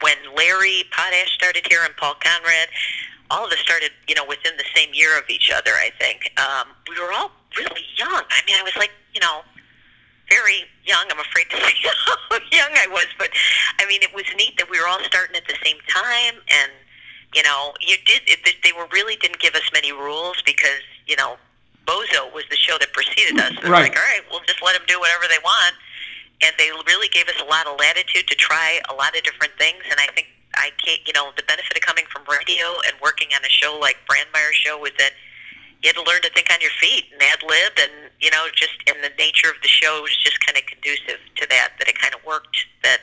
when 0.00 0.16
Larry 0.36 0.84
Potash 0.92 1.32
started 1.34 1.66
here 1.68 1.80
and 1.84 1.96
Paul 1.96 2.14
Conrad, 2.22 2.68
all 3.30 3.46
of 3.46 3.52
us 3.52 3.58
started 3.58 3.90
you 4.06 4.14
know 4.14 4.24
within 4.28 4.56
the 4.56 4.64
same 4.76 4.90
year 4.92 5.18
of 5.18 5.28
each 5.28 5.50
other. 5.50 5.72
I 5.72 5.90
think 5.98 6.32
um, 6.38 6.68
we 6.88 7.00
were 7.00 7.12
all 7.12 7.32
really 7.58 7.86
young. 7.96 8.22
I 8.30 8.40
mean, 8.46 8.56
I 8.56 8.62
was 8.62 8.76
like 8.76 8.90
you 9.12 9.20
know 9.20 9.42
very 10.28 10.64
young. 10.84 11.04
I'm 11.10 11.20
afraid 11.20 11.50
to 11.50 11.56
say 11.64 11.74
how 11.84 12.38
young 12.52 12.72
I 12.76 12.86
was, 12.90 13.06
but 13.18 13.30
I 13.78 13.86
mean, 13.86 14.02
it 14.02 14.14
was 14.14 14.24
neat 14.36 14.56
that 14.58 14.70
we 14.70 14.80
were 14.80 14.88
all 14.88 15.02
starting 15.04 15.36
at 15.36 15.46
the 15.46 15.56
same 15.64 15.78
time 15.88 16.40
and. 16.50 16.72
You 17.34 17.42
know, 17.42 17.74
you 17.80 17.96
did. 18.06 18.22
It, 18.30 18.46
they 18.62 18.70
were 18.70 18.86
really 18.92 19.16
didn't 19.16 19.40
give 19.40 19.56
us 19.56 19.66
many 19.72 19.90
rules 19.90 20.40
because 20.46 20.86
you 21.04 21.16
know, 21.16 21.34
Bozo 21.84 22.32
was 22.32 22.44
the 22.48 22.54
show 22.54 22.78
that 22.78 22.92
preceded 22.92 23.34
us. 23.40 23.58
So 23.60 23.70
Right. 23.70 23.90
Like, 23.90 23.98
all 23.98 24.06
right, 24.06 24.22
we'll 24.30 24.46
just 24.46 24.62
let 24.62 24.78
them 24.78 24.86
do 24.86 25.00
whatever 25.00 25.24
they 25.26 25.42
want 25.42 25.74
and 26.42 26.52
they 26.58 26.70
really 26.86 27.08
gave 27.08 27.28
us 27.28 27.40
a 27.40 27.44
lot 27.44 27.66
of 27.66 27.78
latitude 27.78 28.26
to 28.28 28.34
try 28.34 28.80
a 28.90 28.94
lot 28.94 29.16
of 29.16 29.22
different 29.22 29.52
things. 29.58 29.80
And 29.90 30.00
I 30.00 30.06
think 30.14 30.28
I 30.54 30.70
can't, 30.84 31.00
you 31.06 31.12
know, 31.12 31.30
the 31.36 31.42
benefit 31.44 31.76
of 31.76 31.82
coming 31.82 32.04
from 32.12 32.22
radio 32.28 32.80
and 32.86 32.94
working 33.00 33.28
on 33.34 33.44
a 33.44 33.48
show 33.48 33.78
like 33.80 33.96
Brandmeier's 34.06 34.56
show 34.56 34.78
was 34.78 34.92
that 34.98 35.12
you 35.84 35.92
had 35.92 35.96
to 36.02 36.10
learn 36.10 36.22
to 36.22 36.30
think 36.30 36.48
on 36.50 36.60
your 36.62 36.72
feet 36.80 37.04
and 37.12 37.20
ad 37.22 37.42
lib, 37.46 37.72
and 37.76 38.10
you 38.20 38.30
know, 38.30 38.46
just 38.54 38.72
and 38.88 38.96
the 39.04 39.12
nature 39.18 39.50
of 39.50 39.60
the 39.60 39.68
show 39.68 40.00
was 40.00 40.16
just 40.16 40.40
kind 40.40 40.56
of 40.56 40.64
conducive 40.64 41.20
to 41.36 41.46
that. 41.50 41.72
That 41.78 41.88
it 41.88 41.98
kind 41.98 42.14
of 42.14 42.24
worked. 42.24 42.56
That 42.82 43.00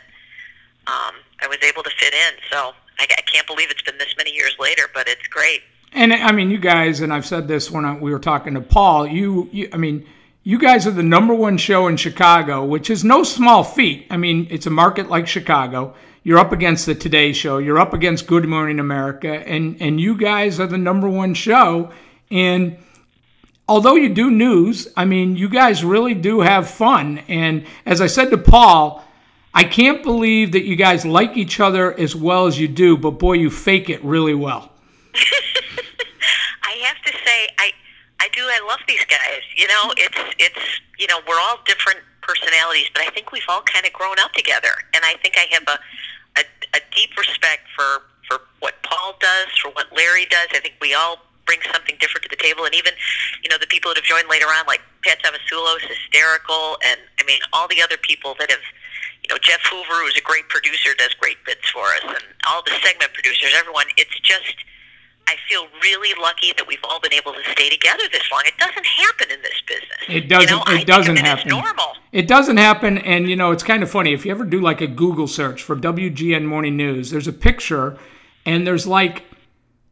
um, 0.87 1.15
I 1.41 1.47
was 1.47 1.59
able 1.61 1.83
to 1.83 1.91
fit 1.91 2.13
in. 2.13 2.33
So 2.49 2.73
I, 2.97 3.03
I 3.03 3.21
can't 3.21 3.45
believe 3.45 3.69
it's 3.69 3.83
been 3.83 3.99
this 3.99 4.15
many 4.17 4.31
years 4.31 4.55
later, 4.59 4.83
but 4.93 5.07
it's 5.07 5.27
great. 5.27 5.61
And 5.93 6.11
I 6.11 6.31
mean, 6.31 6.49
you 6.49 6.57
guys, 6.57 7.01
and 7.01 7.13
I've 7.13 7.25
said 7.25 7.47
this 7.47 7.69
when 7.69 7.85
I, 7.85 7.93
we 7.95 8.11
were 8.11 8.19
talking 8.19 8.55
to 8.55 8.61
Paul. 8.61 9.05
You, 9.05 9.47
you, 9.51 9.69
I 9.73 9.77
mean, 9.77 10.07
you 10.43 10.57
guys 10.57 10.87
are 10.87 10.91
the 10.91 11.03
number 11.03 11.35
one 11.35 11.57
show 11.57 11.87
in 11.87 11.97
Chicago, 11.97 12.65
which 12.65 12.89
is 12.89 13.03
no 13.03 13.23
small 13.23 13.63
feat. 13.63 14.07
I 14.09 14.17
mean, 14.17 14.47
it's 14.49 14.65
a 14.65 14.71
market 14.71 15.07
like 15.07 15.27
Chicago. 15.27 15.93
You're 16.23 16.39
up 16.39 16.51
against 16.51 16.85
the 16.85 16.95
Today 16.95 17.33
Show. 17.33 17.59
You're 17.59 17.79
up 17.79 17.93
against 17.93 18.25
Good 18.25 18.47
Morning 18.47 18.79
America, 18.79 19.27
and 19.27 19.81
and 19.81 19.99
you 19.99 20.15
guys 20.15 20.59
are 20.59 20.67
the 20.67 20.77
number 20.77 21.09
one 21.09 21.33
show. 21.33 21.91
And 22.31 22.77
although 23.67 23.95
you 23.95 24.09
do 24.09 24.31
news, 24.31 24.87
I 24.95 25.05
mean, 25.05 25.35
you 25.35 25.49
guys 25.49 25.83
really 25.83 26.13
do 26.13 26.41
have 26.41 26.69
fun. 26.69 27.19
And 27.27 27.65
as 27.85 28.01
I 28.01 28.07
said 28.07 28.31
to 28.31 28.37
Paul, 28.37 29.03
I 29.53 29.63
can't 29.65 30.01
believe 30.01 30.53
that 30.53 30.63
you 30.63 30.75
guys 30.75 31.05
like 31.05 31.35
each 31.35 31.59
other 31.59 31.97
as 31.99 32.15
well 32.15 32.47
as 32.47 32.59
you 32.59 32.67
do, 32.67 32.95
but 32.97 33.11
boy, 33.11 33.33
you 33.33 33.49
fake 33.49 33.89
it 33.89 34.03
really 34.03 34.33
well. 34.33 34.71
I 36.63 36.71
have 36.85 37.01
to 37.03 37.11
say, 37.25 37.47
I 37.59 37.71
I 38.21 38.29
do. 38.33 38.41
I 38.41 38.65
love 38.69 38.79
these 38.87 39.03
guys. 39.05 39.41
You 39.57 39.67
know, 39.67 39.93
it's 39.97 40.35
it's 40.39 40.79
you 40.99 41.07
know 41.07 41.19
we're 41.27 41.39
all 41.39 41.57
different 41.65 41.99
personalities, 42.21 42.87
but 42.93 43.01
I 43.01 43.09
think 43.09 43.31
we've 43.31 43.49
all 43.49 43.63
kind 43.63 43.85
of 43.85 43.91
grown 43.91 44.19
up 44.19 44.31
together, 44.33 44.71
and 44.93 45.03
I 45.03 45.15
think 45.21 45.35
I 45.37 45.47
have 45.51 45.63
a 45.67 45.79
a, 46.39 46.43
a 46.77 46.79
deep 46.95 47.17
respect 47.17 47.67
for 47.75 48.03
for 48.27 48.43
what 48.59 48.75
Paul 48.83 49.15
does, 49.19 49.47
for 49.61 49.71
what 49.71 49.87
Larry 49.95 50.27
does. 50.27 50.47
I 50.53 50.59
think 50.59 50.75
we 50.79 50.93
all 50.93 51.17
brings 51.51 51.67
something 51.67 51.99
different 51.99 52.23
to 52.23 52.31
the 52.31 52.39
table. 52.39 52.63
And 52.63 52.71
even, 52.73 52.95
you 53.43 53.49
know, 53.51 53.59
the 53.59 53.67
people 53.67 53.91
that 53.91 53.99
have 53.99 54.07
joined 54.07 54.31
later 54.31 54.47
on, 54.47 54.63
like 54.71 54.79
Pat 55.03 55.19
Tomasulo 55.19 55.75
is 55.83 55.83
hysterical, 55.83 56.79
and 56.79 56.95
I 57.19 57.27
mean, 57.27 57.43
all 57.51 57.67
the 57.67 57.83
other 57.83 57.97
people 57.99 58.39
that 58.39 58.49
have, 58.49 58.63
you 59.19 59.27
know, 59.27 59.37
Jeff 59.43 59.59
Hoover, 59.67 60.07
who's 60.07 60.15
a 60.15 60.23
great 60.23 60.47
producer, 60.47 60.95
does 60.97 61.13
great 61.19 61.43
bits 61.43 61.67
for 61.69 61.83
us, 61.99 62.07
and 62.07 62.23
all 62.47 62.63
the 62.63 62.71
segment 62.81 63.11
producers, 63.11 63.51
everyone. 63.55 63.85
It's 63.97 64.17
just. 64.21 64.63
I 65.27 65.35
feel 65.47 65.67
really 65.81 66.19
lucky 66.19 66.51
that 66.57 66.67
we've 66.67 66.83
all 66.83 66.99
been 66.99 67.13
able 67.13 67.31
to 67.31 67.43
stay 67.51 67.69
together 67.69 68.03
this 68.11 68.23
long. 68.31 68.41
It 68.45 68.57
doesn't 68.57 68.85
happen 68.85 69.31
in 69.31 69.41
this 69.41 69.61
business. 69.65 69.99
It 70.09 70.27
doesn't. 70.27 70.49
You 70.49 70.55
know, 70.55 70.63
it 70.63 70.75
think 70.77 70.87
doesn't 70.87 71.11
of 71.11 71.17
it 71.19 71.25
as 71.25 71.37
happen. 71.37 71.49
normal. 71.49 71.93
It 72.11 72.27
doesn't 72.27 72.57
happen, 72.57 72.97
and 72.97 73.29
you 73.29 73.37
know 73.37 73.51
it's 73.51 73.63
kind 73.63 73.81
of 73.81 73.89
funny. 73.89 74.13
If 74.13 74.25
you 74.25 74.31
ever 74.31 74.43
do 74.43 74.59
like 74.59 74.81
a 74.81 74.87
Google 74.87 75.27
search 75.27 75.61
for 75.63 75.77
WGN 75.77 76.43
Morning 76.43 76.75
News, 76.75 77.11
there's 77.11 77.27
a 77.27 77.33
picture, 77.33 77.97
and 78.45 78.67
there's 78.67 78.87
like 78.87 79.23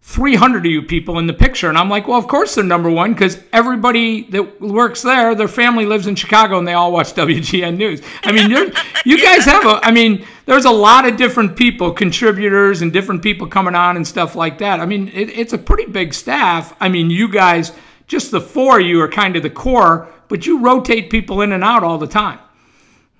300 0.09 0.65
of 0.65 0.71
you 0.71 0.81
people 0.81 1.19
in 1.19 1.27
the 1.27 1.33
picture, 1.33 1.69
and 1.69 1.77
I'm 1.77 1.87
like, 1.87 2.07
well, 2.07 2.17
of 2.17 2.27
course 2.27 2.55
they're 2.55 2.63
number 2.63 2.89
one 2.89 3.13
because 3.13 3.43
everybody 3.53 4.23
that 4.31 4.59
works 4.59 5.03
there, 5.03 5.35
their 5.35 5.47
family 5.47 5.85
lives 5.85 6.07
in 6.07 6.15
Chicago, 6.15 6.57
and 6.57 6.67
they 6.67 6.73
all 6.73 6.91
watch 6.91 7.13
WGN 7.13 7.77
News. 7.77 8.01
I 8.23 8.31
mean, 8.31 8.49
you're, 8.49 8.71
you 9.05 9.21
guys 9.21 9.45
have 9.45 9.63
a. 9.67 9.79
I 9.83 9.91
mean, 9.91 10.25
there's 10.47 10.65
a 10.65 10.71
lot 10.71 11.07
of 11.07 11.15
different 11.15 11.55
people, 11.55 11.91
contributors, 11.91 12.81
and 12.81 12.91
different 12.91 13.21
people 13.21 13.45
coming 13.45 13.75
on 13.75 13.97
and 13.97 14.07
stuff 14.07 14.35
like 14.35 14.57
that. 14.57 14.79
I 14.79 14.87
mean, 14.87 15.09
it, 15.09 15.29
it's 15.29 15.53
a 15.53 15.59
pretty 15.59 15.85
big 15.85 16.15
staff. 16.15 16.75
I 16.79 16.89
mean, 16.89 17.11
you 17.11 17.31
guys, 17.31 17.73
just 18.07 18.31
the 18.31 18.41
four 18.41 18.79
of 18.79 18.87
you 18.87 18.99
are 19.01 19.07
kind 19.07 19.35
of 19.35 19.43
the 19.43 19.51
core, 19.51 20.07
but 20.27 20.43
you 20.43 20.59
rotate 20.59 21.11
people 21.11 21.41
in 21.41 21.51
and 21.51 21.63
out 21.63 21.83
all 21.83 21.99
the 21.99 22.07
time. 22.07 22.39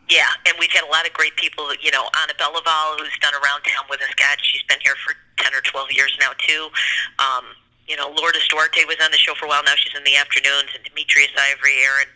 Yeah, 0.10 0.26
and 0.48 0.56
we've 0.60 0.72
had 0.72 0.86
a 0.86 0.92
lot 0.92 1.06
of 1.06 1.14
great 1.14 1.36
people. 1.36 1.72
You 1.84 1.92
know, 1.92 2.10
Ana 2.20 2.34
Belaval, 2.34 2.98
who's 2.98 3.16
done 3.22 3.34
around 3.36 3.62
town 3.62 3.86
with 3.92 4.02
us. 4.02 4.10
God, 4.18 4.40
she's 4.42 4.64
been 4.64 4.80
here 4.82 4.96
for 5.06 5.14
ten 5.40 5.54
or 5.54 5.62
twelve 5.62 5.92
years 5.92 6.16
now 6.20 6.32
too. 6.38 6.70
Um, 7.18 7.56
you 7.88 7.96
know, 7.98 8.14
Lourdes 8.14 8.48
Duarte 8.48 8.86
was 8.86 8.98
on 9.04 9.12
the 9.12 9.18
show 9.18 9.34
for 9.34 9.46
a 9.46 9.50
while. 9.50 9.64
Now 9.66 9.74
she's 9.76 9.96
in 9.96 10.04
the 10.04 10.16
afternoons, 10.16 10.70
and 10.76 10.84
Demetrius 10.86 11.34
Ivory, 11.34 11.82
Aaron 11.82 12.12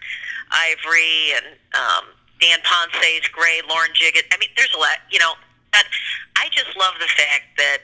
Ivory, 0.52 1.34
and 1.34 1.46
um, 1.74 2.06
Dan 2.40 2.60
Ponce 2.62 3.28
great. 3.34 3.66
Lauren 3.68 3.90
Jiggett. 3.98 4.30
I 4.32 4.38
mean, 4.38 4.50
there's 4.56 4.74
a 4.76 4.80
lot. 4.80 5.02
You 5.10 5.20
know, 5.20 5.34
but 5.72 5.86
I 6.38 6.50
just 6.52 6.78
love 6.78 6.94
the 7.00 7.10
fact 7.10 7.58
that 7.58 7.82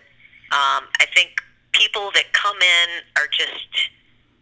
um, 0.54 0.86
I 1.02 1.08
think 1.16 1.42
people 1.72 2.12
that 2.14 2.32
come 2.34 2.58
in 2.58 2.88
are 3.18 3.28
just 3.32 3.90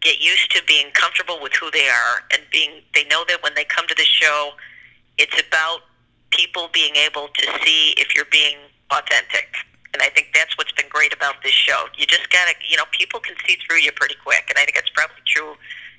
get 0.00 0.20
used 0.20 0.50
to 0.54 0.62
being 0.66 0.90
comfortable 0.92 1.40
with 1.40 1.54
who 1.54 1.70
they 1.70 1.88
are 1.88 2.22
and 2.32 2.42
being. 2.52 2.82
They 2.94 3.04
know 3.04 3.24
that 3.28 3.42
when 3.42 3.54
they 3.54 3.64
come 3.64 3.86
to 3.88 3.94
the 3.94 4.04
show 4.04 4.52
it's 5.18 5.40
about 5.40 5.80
people 6.30 6.70
being 6.72 6.94
able 6.96 7.28
to 7.28 7.46
see 7.64 7.94
if 7.98 8.14
you're 8.14 8.30
being 8.30 8.56
authentic. 8.90 9.48
And 9.98 10.06
I 10.06 10.14
think 10.14 10.28
that's 10.32 10.56
what's 10.56 10.70
been 10.70 10.88
great 10.88 11.12
about 11.12 11.42
this 11.42 11.52
show. 11.52 11.86
You 11.96 12.06
just 12.06 12.30
gotta, 12.30 12.52
you 12.68 12.76
know, 12.76 12.84
people 12.92 13.18
can 13.18 13.34
see 13.44 13.56
through 13.66 13.78
you 13.78 13.90
pretty 13.90 14.14
quick, 14.22 14.44
and 14.48 14.56
I 14.56 14.64
think 14.64 14.76
that's 14.76 14.90
probably 14.90 15.16
true 15.26 15.56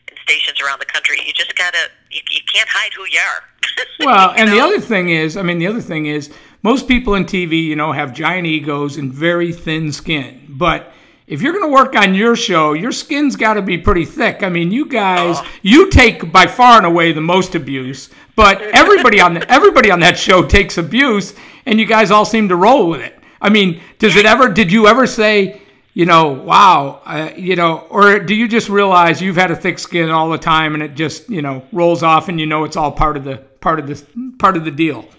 in 0.07 0.15
stations 0.23 0.61
around 0.61 0.79
the 0.79 0.85
country. 0.85 1.17
You 1.25 1.33
just 1.33 1.53
gotta, 1.57 1.89
you, 2.09 2.21
you 2.31 2.39
can't 2.51 2.69
hide 2.69 2.93
who 2.93 3.03
you 3.05 3.19
are. 3.19 3.43
Well, 3.99 4.31
You 4.31 4.37
and 4.37 4.49
the 4.49 4.61
other 4.61 4.79
thing 4.79 5.09
is, 5.09 5.35
I 5.35 5.41
mean, 5.41 5.59
the 5.59 5.67
other 5.67 5.81
thing 5.81 6.05
is, 6.05 6.31
most 6.63 6.87
people 6.87 7.15
in 7.15 7.25
TV, 7.25 7.61
you 7.61 7.75
know, 7.75 7.91
have 7.91 8.13
giant 8.13 8.47
egos 8.47 8.95
and 8.95 9.13
very 9.13 9.51
thin 9.51 9.91
skin. 9.91 10.45
But 10.47 10.93
if 11.27 11.41
you're 11.41 11.51
going 11.51 11.65
to 11.65 11.73
work 11.73 11.95
on 11.95 12.15
your 12.15 12.37
show, 12.37 12.71
your 12.71 12.93
skin's 12.93 13.35
got 13.35 13.55
to 13.55 13.61
be 13.61 13.77
pretty 13.77 14.05
thick. 14.05 14.41
I 14.41 14.49
mean, 14.49 14.71
you 14.71 14.85
guys, 14.85 15.35
oh. 15.39 15.47
you 15.61 15.91
take 15.91 16.31
by 16.31 16.47
far 16.47 16.77
and 16.77 16.85
away 16.85 17.11
the 17.11 17.21
most 17.21 17.55
abuse, 17.55 18.09
but 18.35 18.61
everybody 18.61 19.19
on 19.19 19.33
the, 19.33 19.51
everybody 19.51 19.91
on 19.91 19.99
that 19.99 20.17
show 20.17 20.45
takes 20.45 20.77
abuse, 20.77 21.35
and 21.65 21.77
you 21.77 21.85
guys 21.85 22.09
all 22.09 22.25
seem 22.25 22.47
to 22.47 22.55
roll 22.55 22.89
with 22.89 23.01
it. 23.01 23.18
I 23.41 23.49
mean, 23.49 23.81
does 23.99 24.15
it 24.15 24.25
ever? 24.25 24.49
Did 24.49 24.71
you 24.71 24.87
ever 24.87 25.07
say? 25.07 25.61
You 25.93 26.05
know, 26.05 26.27
wow, 26.27 27.01
uh, 27.03 27.31
you 27.35 27.55
know, 27.55 27.79
or 27.89 28.19
do 28.19 28.33
you 28.33 28.47
just 28.47 28.69
realize 28.69 29.21
you've 29.21 29.35
had 29.35 29.51
a 29.51 29.55
thick 29.55 29.79
skin 29.79 30.09
all 30.09 30.29
the 30.29 30.37
time 30.37 30.73
and 30.75 30.83
it 30.83 30.95
just, 30.95 31.29
you 31.29 31.41
know, 31.41 31.63
rolls 31.73 32.03
off 32.03 32.29
and 32.29 32.39
you 32.39 32.45
know 32.45 32.63
it's 32.63 32.77
all 32.77 32.91
part 32.91 33.17
of 33.17 33.23
the 33.25 33.37
part 33.59 33.79
of 33.79 33.87
the 33.87 34.05
part 34.37 34.55
of 34.55 34.63
the 34.63 34.71
deal? 34.71 35.09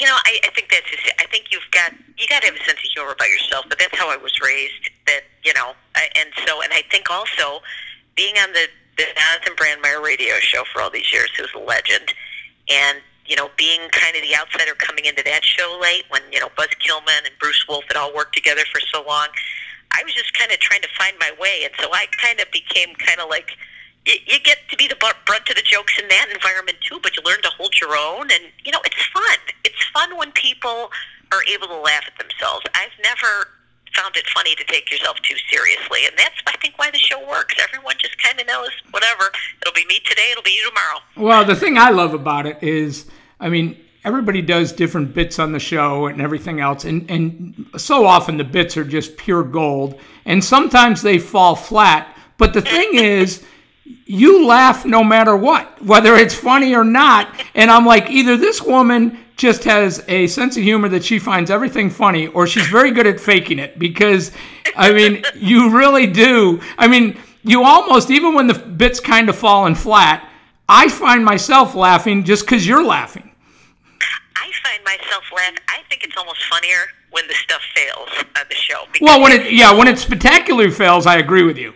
you 0.00 0.06
know, 0.06 0.16
I, 0.24 0.40
I 0.44 0.50
think 0.50 0.70
that's 0.70 0.88
just. 0.90 1.08
I 1.18 1.26
think 1.26 1.46
you've 1.50 1.68
got 1.70 1.92
you 2.18 2.26
got 2.28 2.42
to 2.42 2.48
have 2.48 2.56
a 2.56 2.64
sense 2.64 2.78
of 2.78 2.90
humor 2.92 3.12
about 3.12 3.28
yourself. 3.28 3.66
But 3.68 3.78
that's 3.78 3.96
how 3.96 4.10
I 4.10 4.16
was 4.16 4.38
raised. 4.40 4.90
That 5.06 5.22
you 5.44 5.54
know, 5.54 5.72
I, 5.94 6.08
and 6.16 6.30
so 6.46 6.62
and 6.62 6.72
I 6.72 6.82
think 6.90 7.10
also 7.10 7.60
being 8.14 8.36
on 8.36 8.52
the 8.52 8.68
the 8.96 9.04
Jonathan 9.16 9.54
Brandmeier 9.56 10.02
radio 10.02 10.34
show 10.40 10.64
for 10.72 10.82
all 10.82 10.90
these 10.90 11.12
years, 11.12 11.30
who's 11.36 11.52
a 11.54 11.58
legend, 11.58 12.12
and 12.68 12.98
you 13.28 13.36
know, 13.36 13.50
being 13.56 13.80
kind 13.90 14.16
of 14.16 14.22
the 14.22 14.36
outsider 14.36 14.74
coming 14.74 15.04
into 15.04 15.22
that 15.24 15.44
show 15.44 15.78
late 15.80 16.04
when 16.08 16.22
you 16.32 16.40
know 16.40 16.48
Buzz 16.56 16.68
Kilman 16.80 17.24
and 17.24 17.34
Bruce 17.40 17.64
Wolf 17.68 17.84
had 17.88 17.96
all 17.96 18.14
worked 18.14 18.34
together 18.34 18.62
for 18.72 18.80
so 18.92 19.04
long. 19.06 19.28
I 19.92 20.02
was 20.04 20.14
just 20.14 20.34
kind 20.34 20.52
of 20.52 20.58
trying 20.58 20.82
to 20.82 20.88
find 20.98 21.16
my 21.18 21.32
way, 21.40 21.62
and 21.64 21.72
so 21.80 21.88
I 21.92 22.06
kind 22.20 22.40
of 22.40 22.50
became 22.50 22.94
kind 22.96 23.20
of 23.20 23.28
like 23.28 23.52
you, 24.06 24.14
you 24.26 24.38
get 24.40 24.58
to 24.70 24.76
be 24.76 24.88
the 24.88 24.96
brunt 24.96 25.50
of 25.50 25.56
the 25.56 25.62
jokes 25.62 25.98
in 26.00 26.08
that 26.08 26.28
environment 26.32 26.78
too, 26.80 26.98
but 27.02 27.16
you 27.16 27.22
learn 27.24 27.42
to 27.42 27.50
hold 27.50 27.78
your 27.80 27.96
own, 27.96 28.30
and 28.30 28.44
you 28.64 28.72
know 28.72 28.80
it's 28.84 29.06
fun. 29.06 29.38
It's 29.64 29.82
fun 29.92 30.16
when 30.16 30.32
people 30.32 30.90
are 31.32 31.42
able 31.52 31.66
to 31.66 31.76
laugh 31.76 32.04
at 32.06 32.16
themselves. 32.18 32.64
I've 32.74 32.94
never 33.02 33.48
found 33.94 34.16
it 34.16 34.26
funny 34.28 34.54
to 34.54 34.64
take 34.64 34.90
yourself 34.90 35.16
too 35.22 35.36
seriously, 35.50 36.06
and 36.06 36.14
that's 36.16 36.36
I 36.46 36.56
think 36.58 36.78
why 36.78 36.90
the 36.90 36.98
show 36.98 37.18
works. 37.28 37.54
Everyone 37.58 37.94
just 37.98 38.20
kind 38.22 38.38
of 38.40 38.46
knows 38.46 38.70
whatever. 38.90 39.30
It'll 39.62 39.74
be 39.74 39.86
me 39.86 40.00
today. 40.04 40.28
It'll 40.30 40.42
be 40.42 40.50
you 40.50 40.68
tomorrow. 40.68 41.00
Well, 41.16 41.44
the 41.44 41.56
thing 41.56 41.78
I 41.78 41.90
love 41.90 42.14
about 42.14 42.46
it 42.46 42.58
is, 42.62 43.06
I 43.40 43.48
mean, 43.48 43.76
everybody 44.04 44.42
does 44.42 44.72
different 44.72 45.14
bits 45.14 45.38
on 45.38 45.52
the 45.52 45.58
show 45.58 46.06
and 46.06 46.20
everything 46.20 46.60
else, 46.60 46.84
and 46.84 47.10
and 47.10 47.66
so 47.76 48.06
often 48.06 48.36
the 48.36 48.44
bits 48.44 48.76
are 48.76 48.84
just 48.84 49.16
pure 49.16 49.42
gold, 49.42 50.00
and 50.24 50.42
sometimes 50.42 51.02
they 51.02 51.18
fall 51.18 51.54
flat. 51.56 52.16
But 52.38 52.52
the 52.52 52.62
thing 52.62 52.94
is. 52.94 53.44
You 54.04 54.44
laugh 54.46 54.84
no 54.84 55.04
matter 55.04 55.36
what, 55.36 55.80
whether 55.80 56.16
it's 56.16 56.34
funny 56.34 56.74
or 56.74 56.82
not. 56.82 57.40
And 57.54 57.70
I'm 57.70 57.86
like, 57.86 58.10
either 58.10 58.36
this 58.36 58.60
woman 58.60 59.16
just 59.36 59.62
has 59.62 60.04
a 60.08 60.26
sense 60.26 60.56
of 60.56 60.64
humor 60.64 60.88
that 60.88 61.04
she 61.04 61.20
finds 61.20 61.52
everything 61.52 61.88
funny, 61.88 62.26
or 62.28 62.48
she's 62.48 62.66
very 62.66 62.90
good 62.90 63.06
at 63.06 63.20
faking 63.20 63.60
it. 63.60 63.78
Because, 63.78 64.32
I 64.76 64.92
mean, 64.92 65.22
you 65.36 65.70
really 65.70 66.08
do. 66.08 66.60
I 66.78 66.88
mean, 66.88 67.16
you 67.44 67.62
almost, 67.62 68.10
even 68.10 68.34
when 68.34 68.48
the 68.48 68.54
bits 68.54 68.98
kind 68.98 69.28
of 69.28 69.36
falling 69.36 69.76
flat, 69.76 70.28
I 70.68 70.88
find 70.88 71.24
myself 71.24 71.76
laughing 71.76 72.24
just 72.24 72.44
because 72.44 72.66
you're 72.66 72.84
laughing. 72.84 73.25
I 74.56 74.68
find 74.68 74.84
myself 74.84 75.24
laughing. 75.34 75.58
I 75.68 75.82
think 75.88 76.04
it's 76.04 76.16
almost 76.16 76.42
funnier 76.44 76.86
when 77.10 77.26
the 77.28 77.34
stuff 77.34 77.60
fails 77.74 78.08
on 78.36 78.44
the 78.48 78.54
show. 78.54 78.84
Well, 79.00 79.20
when 79.20 79.32
it, 79.32 79.52
yeah, 79.52 79.72
when 79.72 79.88
it 79.88 79.98
spectacularly 79.98 80.70
fails, 80.70 81.06
I 81.06 81.16
agree 81.16 81.42
with 81.42 81.58
you. 81.58 81.74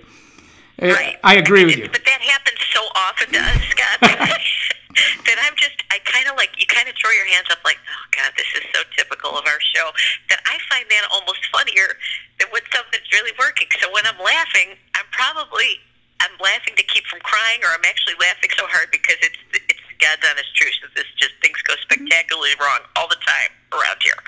Uh, 0.80 0.88
Right. 0.88 1.16
I 1.22 1.36
agree 1.36 1.64
with 1.64 1.76
mean, 1.76 1.84
you. 1.84 1.90
But 1.92 2.04
that 2.04 2.20
happens 2.20 2.58
so 2.72 2.80
often 2.96 3.28
to 3.32 3.40
us, 3.40 3.62
Scott. 3.68 4.00
that 5.28 5.38
I'm 5.44 5.54
just, 5.56 5.76
I 5.92 6.00
kind 6.04 6.26
of 6.28 6.36
like, 6.36 6.50
you 6.58 6.66
kind 6.66 6.88
of 6.88 6.94
throw 6.96 7.10
your 7.12 7.26
hands 7.28 7.46
up 7.52 7.58
like, 7.64 7.76
oh 7.84 8.04
God, 8.16 8.32
this 8.36 8.48
is 8.56 8.64
so 8.74 8.80
typical 8.96 9.36
of 9.36 9.44
our 9.44 9.60
show. 9.60 9.92
That 10.32 10.40
I 10.48 10.56
find 10.72 10.84
that 10.88 11.04
almost 11.12 11.44
funnier 11.52 11.96
than 12.40 12.48
when 12.50 12.62
something's 12.72 13.06
really 13.12 13.32
working. 13.38 13.68
So 13.80 13.92
when 13.92 14.06
I'm 14.08 14.18
laughing, 14.18 14.76
I'm 14.96 15.06
probably, 15.12 15.84
I'm 16.20 16.32
laughing 16.40 16.74
to 16.76 16.84
keep 16.84 17.04
from 17.06 17.20
crying, 17.20 17.60
or 17.60 17.76
I'm 17.76 17.84
actually 17.84 18.16
laughing 18.20 18.50
so 18.56 18.64
hard 18.66 18.88
because 18.90 19.20
it's 19.20 19.40
God's 20.00 20.26
honest 20.28 20.54
truth 20.56 20.74
that 20.82 20.90
this 20.94 21.06
just 21.16 21.34
things 21.42 21.60
go 21.62 21.74
spectacularly 21.82 22.50
wrong 22.60 22.80
all 22.96 23.08
the 23.08 23.20
time 23.26 23.50
around 23.72 23.98
here. 24.02 24.18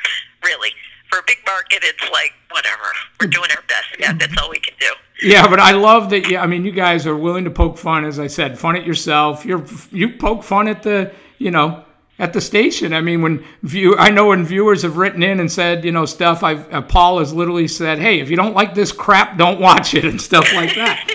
Really. 0.44 0.70
For 1.10 1.18
a 1.18 1.22
big 1.26 1.38
market, 1.44 1.80
it's 1.82 2.02
like 2.10 2.32
whatever. 2.50 2.88
We're 3.20 3.26
doing 3.26 3.50
our 3.50 3.62
best, 3.68 3.88
Yeah, 3.98 4.12
That's 4.14 4.34
all 4.40 4.48
we 4.48 4.60
can 4.60 4.74
do. 4.80 4.88
Yeah, 5.22 5.46
but 5.46 5.60
I 5.60 5.72
love 5.72 6.08
that. 6.10 6.30
Yeah, 6.30 6.42
I 6.42 6.46
mean, 6.46 6.64
you 6.64 6.72
guys 6.72 7.06
are 7.06 7.16
willing 7.16 7.44
to 7.44 7.50
poke 7.50 7.76
fun, 7.76 8.04
as 8.04 8.18
I 8.18 8.26
said, 8.26 8.58
fun 8.58 8.76
at 8.76 8.86
yourself. 8.86 9.44
You're 9.44 9.64
you 9.90 10.16
poke 10.16 10.42
fun 10.42 10.68
at 10.68 10.82
the, 10.82 11.12
you 11.38 11.50
know, 11.50 11.84
at 12.18 12.32
the 12.32 12.40
station. 12.40 12.94
I 12.94 13.00
mean, 13.00 13.20
when 13.20 13.44
view, 13.62 13.96
I 13.98 14.10
know 14.10 14.28
when 14.28 14.44
viewers 14.44 14.82
have 14.82 14.96
written 14.96 15.22
in 15.22 15.40
and 15.40 15.52
said, 15.52 15.84
you 15.84 15.92
know, 15.92 16.06
stuff. 16.06 16.42
I've 16.42 16.72
uh, 16.72 16.82
Paul 16.82 17.18
has 17.18 17.32
literally 17.32 17.68
said, 17.68 17.98
hey, 17.98 18.20
if 18.20 18.30
you 18.30 18.36
don't 18.36 18.54
like 18.54 18.74
this 18.74 18.90
crap, 18.90 19.36
don't 19.36 19.60
watch 19.60 19.94
it 19.94 20.04
and 20.04 20.20
stuff 20.20 20.50
like 20.54 20.74
that. 20.76 21.06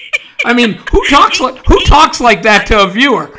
I 0.44 0.52
mean, 0.52 0.72
who 0.90 1.04
talks 1.06 1.40
like 1.40 1.64
who 1.64 1.78
talks 1.80 2.20
like 2.20 2.42
that 2.42 2.66
to 2.66 2.82
a 2.82 2.86
viewer? 2.86 3.30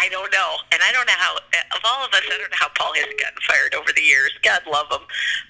I 0.00 0.08
don't 0.08 0.32
know, 0.32 0.56
and 0.72 0.80
I 0.80 0.92
don't 0.92 1.06
know 1.06 1.20
how. 1.20 1.36
Of 1.76 1.82
all 1.84 2.04
of 2.04 2.12
us, 2.14 2.24
I 2.24 2.38
don't 2.38 2.50
know 2.50 2.56
how 2.56 2.72
Paul 2.74 2.94
hasn't 2.94 3.20
gotten 3.20 3.36
fired 3.46 3.74
over 3.74 3.92
the 3.92 4.00
years. 4.00 4.32
God 4.42 4.62
love 4.64 4.88
him, 4.90 5.04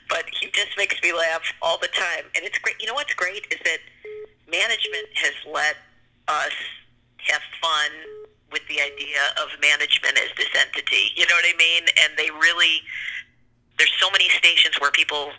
but 0.09 0.25
he 0.35 0.51
just 0.51 0.75
makes 0.77 1.01
me 1.03 1.13
laugh 1.13 1.43
all 1.63 1.79
the 1.79 1.89
time, 1.95 2.27
and 2.35 2.45
it's 2.45 2.59
great. 2.59 2.75
You 2.81 2.87
know 2.89 2.95
what's 2.95 3.15
great 3.15 3.47
is 3.55 3.61
that 3.63 3.79
management 4.51 5.07
has 5.15 5.35
let 5.47 5.77
us 6.27 6.53
have 7.31 7.43
fun 7.63 7.91
with 8.51 8.67
the 8.67 8.83
idea 8.83 9.23
of 9.39 9.55
management 9.63 10.19
as 10.19 10.35
this 10.37 10.51
entity. 10.59 11.15
You 11.15 11.27
know 11.31 11.35
what 11.39 11.47
I 11.47 11.57
mean? 11.57 11.87
And 12.03 12.19
they 12.19 12.31
really, 12.31 12.83
there's 13.79 13.95
so 14.01 14.11
many 14.11 14.29
stations 14.31 14.75
where 14.81 14.91
people 14.91 15.31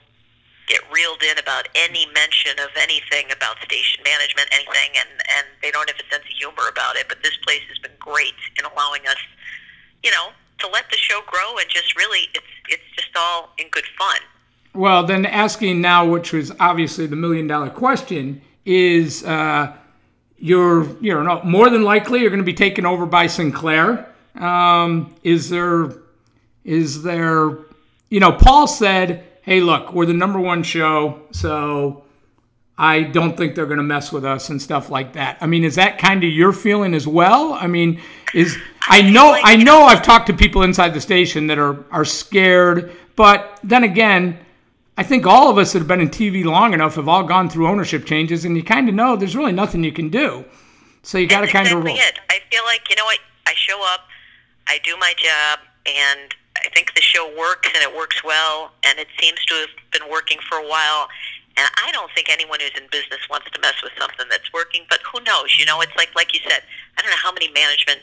get 0.68 0.82
reeled 0.92 1.22
in 1.24 1.38
about 1.38 1.68
any 1.76 2.06
mention 2.14 2.60
of 2.60 2.70
anything 2.78 3.32
about 3.32 3.58
station 3.64 4.04
management, 4.04 4.48
anything, 4.52 4.92
and 5.00 5.10
and 5.38 5.46
they 5.62 5.72
don't 5.72 5.90
have 5.90 6.00
a 6.00 6.08
sense 6.12 6.24
of 6.24 6.36
humor 6.38 6.68
about 6.70 6.96
it. 6.96 7.08
But 7.10 7.24
this 7.24 7.38
place 7.44 7.62
has 7.70 7.80
been 7.80 7.96
great 8.00 8.36
in 8.58 8.66
allowing 8.66 9.06
us, 9.08 9.18
you 10.04 10.12
know, 10.12 10.30
to 10.60 10.68
let 10.68 10.90
the 10.90 10.98
show 10.98 11.22
grow 11.28 11.58
and 11.58 11.70
just 11.70 11.96
really, 11.98 12.30
it's 12.34 12.46
it's 12.70 12.84
just 12.96 13.10
all 13.16 13.50
in 13.58 13.68
good 13.70 13.86
fun. 13.98 14.20
Well, 14.74 15.06
then 15.06 15.26
asking 15.26 15.82
now, 15.82 16.06
which 16.08 16.32
was 16.32 16.52
obviously 16.60 17.06
the 17.06 17.16
million 17.16 17.48
dollar 17.48 17.70
question, 17.70 18.42
is 18.66 19.26
uh, 19.26 19.76
you're 20.38 20.88
you 21.02 21.14
know 21.14 21.42
more 21.44 21.70
than 21.70 21.84
likely 21.84 22.22
you're 22.22 22.30
going 22.30 22.40
to 22.40 22.46
be 22.46 22.54
taken 22.54 22.86
over 22.86 23.06
by 23.06 23.28
Sinclair. 23.28 24.08
Um, 24.36 25.14
is 25.24 25.50
there 25.50 25.92
is 26.64 27.04
there 27.04 27.58
you 28.10 28.20
know 28.20 28.32
Paul 28.32 28.68
said, 28.68 29.26
"Hey, 29.42 29.62
look, 29.62 29.94
we're 29.94 30.06
the 30.06 30.14
number 30.14 30.40
one 30.40 30.64
show, 30.64 31.22
so." 31.32 32.04
I 32.78 33.04
don't 33.04 33.38
think 33.38 33.54
they're 33.54 33.68
going 33.68 33.78
to 33.78 33.84
mess 33.84 34.12
with 34.12 34.26
us 34.26 34.50
and 34.50 34.60
stuff 34.60 34.90
like 34.90 35.14
that. 35.14 35.38
I 35.40 35.46
mean, 35.46 35.64
is 35.64 35.76
that 35.76 36.00
kind 36.00 36.24
of 36.24 36.32
your 36.32 36.52
feeling 36.52 36.96
as 36.96 37.06
well? 37.06 37.54
I 37.54 37.68
mean, 37.68 38.02
is 38.34 38.58
I 38.82 39.04
know 39.04 39.38
I 39.44 39.56
know 39.56 39.84
I've 39.84 40.02
talked 40.02 40.26
to 40.28 40.34
people 40.34 40.64
inside 40.64 40.96
the 40.96 41.02
station 41.02 41.46
that 41.48 41.60
are 41.60 41.86
are 41.92 42.06
scared, 42.06 42.96
but 43.16 43.60
then 43.64 43.84
again, 43.84 44.40
I 44.98 45.04
think 45.04 45.28
all 45.28 45.50
of 45.50 45.60
us 45.60 45.74
that 45.74 45.80
have 45.80 45.88
been 45.88 46.02
in 46.02 46.10
TV 46.10 46.44
long 46.44 46.74
enough 46.74 46.96
have 46.96 47.08
all 47.08 47.24
gone 47.24 47.50
through 47.50 47.68
ownership 47.68 48.06
changes, 48.06 48.46
and 48.46 48.58
you 48.58 48.64
kind 48.64 48.90
of 48.90 48.96
know 48.96 49.16
there's 49.16 49.36
really 49.36 49.52
nothing 49.52 49.84
you 49.84 49.92
can 49.92 50.10
do. 50.10 50.44
So 51.04 51.20
you 51.20 51.28
got 51.28 51.42
to 51.42 51.48
kind 51.48 51.68
of 51.68 51.84
roll. 51.84 51.96
it. 51.96 52.20
I 52.30 52.40
feel 52.52 52.64
like 52.66 52.90
you 52.90 52.96
know 52.96 53.06
what? 53.06 53.20
I 53.46 53.54
show 53.56 53.80
up, 53.94 54.02
I 54.68 54.80
do 54.84 54.98
my 54.98 55.14
job, 55.18 55.60
and 55.86 56.34
I 56.64 56.70
think 56.70 56.94
the 56.96 57.02
show 57.02 57.32
works 57.38 57.70
and 57.74 57.82
it 57.84 57.96
works 57.96 58.24
well, 58.24 58.72
and 58.86 59.00
it 59.00 59.08
seems 59.20 59.44
to 59.46 59.56
have 59.56 59.74
been 59.92 60.10
working 60.10 60.38
for 60.48 60.58
a 60.58 60.68
while. 60.68 61.08
And 61.58 61.68
I 61.84 61.92
don't 61.92 62.10
think 62.14 62.30
anyone 62.30 62.60
who's 62.60 62.76
in 62.80 62.88
business 62.92 63.20
wants 63.30 63.50
to 63.52 63.60
mess 63.60 63.76
with 63.84 63.92
something 64.00 64.26
that's 64.30 64.52
working. 64.54 64.86
But 64.90 65.00
who 65.12 65.20
knows? 65.24 65.60
You 65.60 65.66
know, 65.66 65.82
it's 65.82 65.96
like 65.98 66.14
like 66.16 66.34
you 66.34 66.40
said. 66.48 66.64
I 66.98 67.02
don't 67.02 67.12
know 67.12 67.22
how 67.22 67.32
many 67.34 67.52
management, 67.52 68.00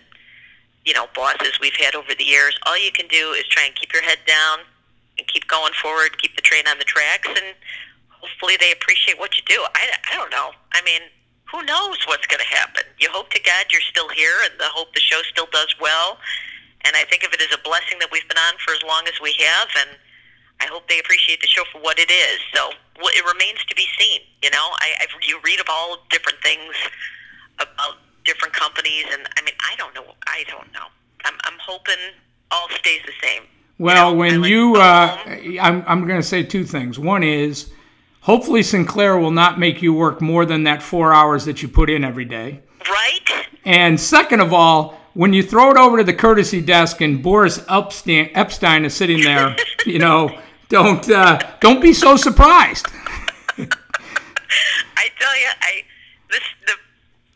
you 0.85 0.93
know, 0.93 1.07
bosses 1.15 1.59
we've 1.61 1.77
had 1.77 1.95
over 1.95 2.15
the 2.15 2.25
years. 2.25 2.59
All 2.67 2.77
you 2.77 2.93
can 2.93 3.09
do 3.09 3.33
is 3.33 3.47
try 3.49 3.65
and 3.65 3.75
keep 3.75 3.93
your 3.93 4.03
head 4.03 4.19
down 4.27 4.61
and 5.19 5.27
keep 5.27 5.49
going 5.49 5.73
forward, 5.73 6.19
keep 6.19 6.37
the 6.37 6.43
train 6.43 6.67
on 6.69 6.79
the 6.79 6.85
tracks, 6.85 7.29
and 7.29 7.55
hopefully 8.11 8.57
they 8.61 8.73
appreciate 8.73 9.19
what 9.19 9.37
you 9.37 9.43
do. 9.47 9.65
I, 9.75 9.91
I 10.13 10.15
don't 10.15 10.31
know. 10.31 10.51
I 10.73 10.83
mean, 10.83 11.03
who 11.51 11.63
knows 11.65 11.99
what's 12.07 12.27
going 12.27 12.41
to 12.41 12.55
happen? 12.55 12.85
You 12.99 13.09
hope 13.11 13.31
to 13.31 13.41
God 13.41 13.67
you're 13.73 13.81
still 13.81 14.09
here, 14.11 14.35
and 14.45 14.53
the 14.61 14.69
hope 14.69 14.93
the 14.95 15.01
show 15.01 15.21
still 15.31 15.49
does 15.53 15.75
well. 15.81 16.19
And 16.85 16.95
I 16.97 17.05
think 17.05 17.25
of 17.25 17.33
it 17.33 17.41
as 17.43 17.53
a 17.53 17.61
blessing 17.63 17.99
that 18.01 18.09
we've 18.13 18.27
been 18.29 18.39
on 18.39 18.55
for 18.65 18.73
as 18.75 18.83
long 18.87 19.03
as 19.09 19.15
we 19.21 19.35
have, 19.45 19.69
and 19.81 19.91
I 20.61 20.67
hope 20.67 20.89
they 20.89 20.99
appreciate 20.99 21.41
the 21.41 21.47
show 21.49 21.65
for 21.73 21.81
what 21.81 21.99
it 21.99 22.11
is. 22.11 22.39
So 22.55 22.71
well, 22.99 23.11
it 23.15 23.25
remains 23.27 23.65
to 23.67 23.75
be 23.75 23.87
seen. 23.99 24.21
You 24.43 24.51
know, 24.51 24.71
I, 24.79 24.95
I've 25.03 25.09
you 25.27 25.39
read 25.45 25.61
of 25.61 25.67
all 25.69 25.99
different 26.11 26.39
things 26.43 26.75
about 27.59 27.99
different 28.25 28.55
companies, 28.55 29.05
and 29.13 29.23
I 29.37 29.43
mean, 29.43 29.55
I 29.61 29.75
don't 29.77 29.95
know. 29.95 30.05
I 30.27 30.45
don't 30.49 30.73
know. 30.73 30.87
I'm, 31.25 31.35
I'm 31.45 31.59
hoping 31.61 31.97
all 32.51 32.69
stays 32.79 33.01
the 33.07 33.13
same. 33.23 33.43
Well, 33.79 34.09
You 34.11 34.13
know, 34.15 34.19
when 34.19 34.41
like 34.43 34.51
you, 34.51 34.77
uh. 34.77 35.19
I'm, 35.61 35.85
I'm 35.87 36.07
going 36.07 36.21
to 36.21 36.27
say 36.27 36.43
two 36.43 36.65
things. 36.65 36.99
One 36.99 37.23
is, 37.23 37.71
hopefully 38.21 38.63
Sinclair 38.63 39.19
will 39.19 39.31
not 39.31 39.59
make 39.59 39.83
you 39.83 39.93
work 39.95 40.21
more 40.21 40.45
than 40.47 40.65
that 40.65 40.83
four 40.83 41.13
hours 41.13 41.45
that 41.45 41.63
you 41.63 41.69
put 41.69 41.91
in 41.91 42.05
every 42.05 42.25
day. 42.25 42.61
right? 42.89 43.47
And 43.65 44.01
second 44.01 44.41
of 44.41 44.53
all, 44.53 44.98
when 45.15 45.33
you 45.33 45.43
throw 45.43 45.71
it 45.71 45.77
over 45.77 45.99
to 45.99 46.05
the 46.05 46.15
courtesy 46.15 46.61
desk 46.61 47.01
and 47.01 47.23
Boris 47.23 47.59
Epshteyn, 47.61 48.33
Epshteyn 48.33 48.85
is 48.85 48.95
sitting 48.95 49.23
there, 49.23 49.57
you 49.87 49.99
know, 49.99 50.39
don't 50.69 51.09
uh, 51.11 51.39
don't 51.61 51.81
be 51.81 51.93
so 51.93 52.17
surprised. 52.17 52.87
I 53.59 55.09
tell 55.19 55.37
you, 55.41 55.49
I 55.61 55.83
this 56.31 56.43
the 56.67 56.75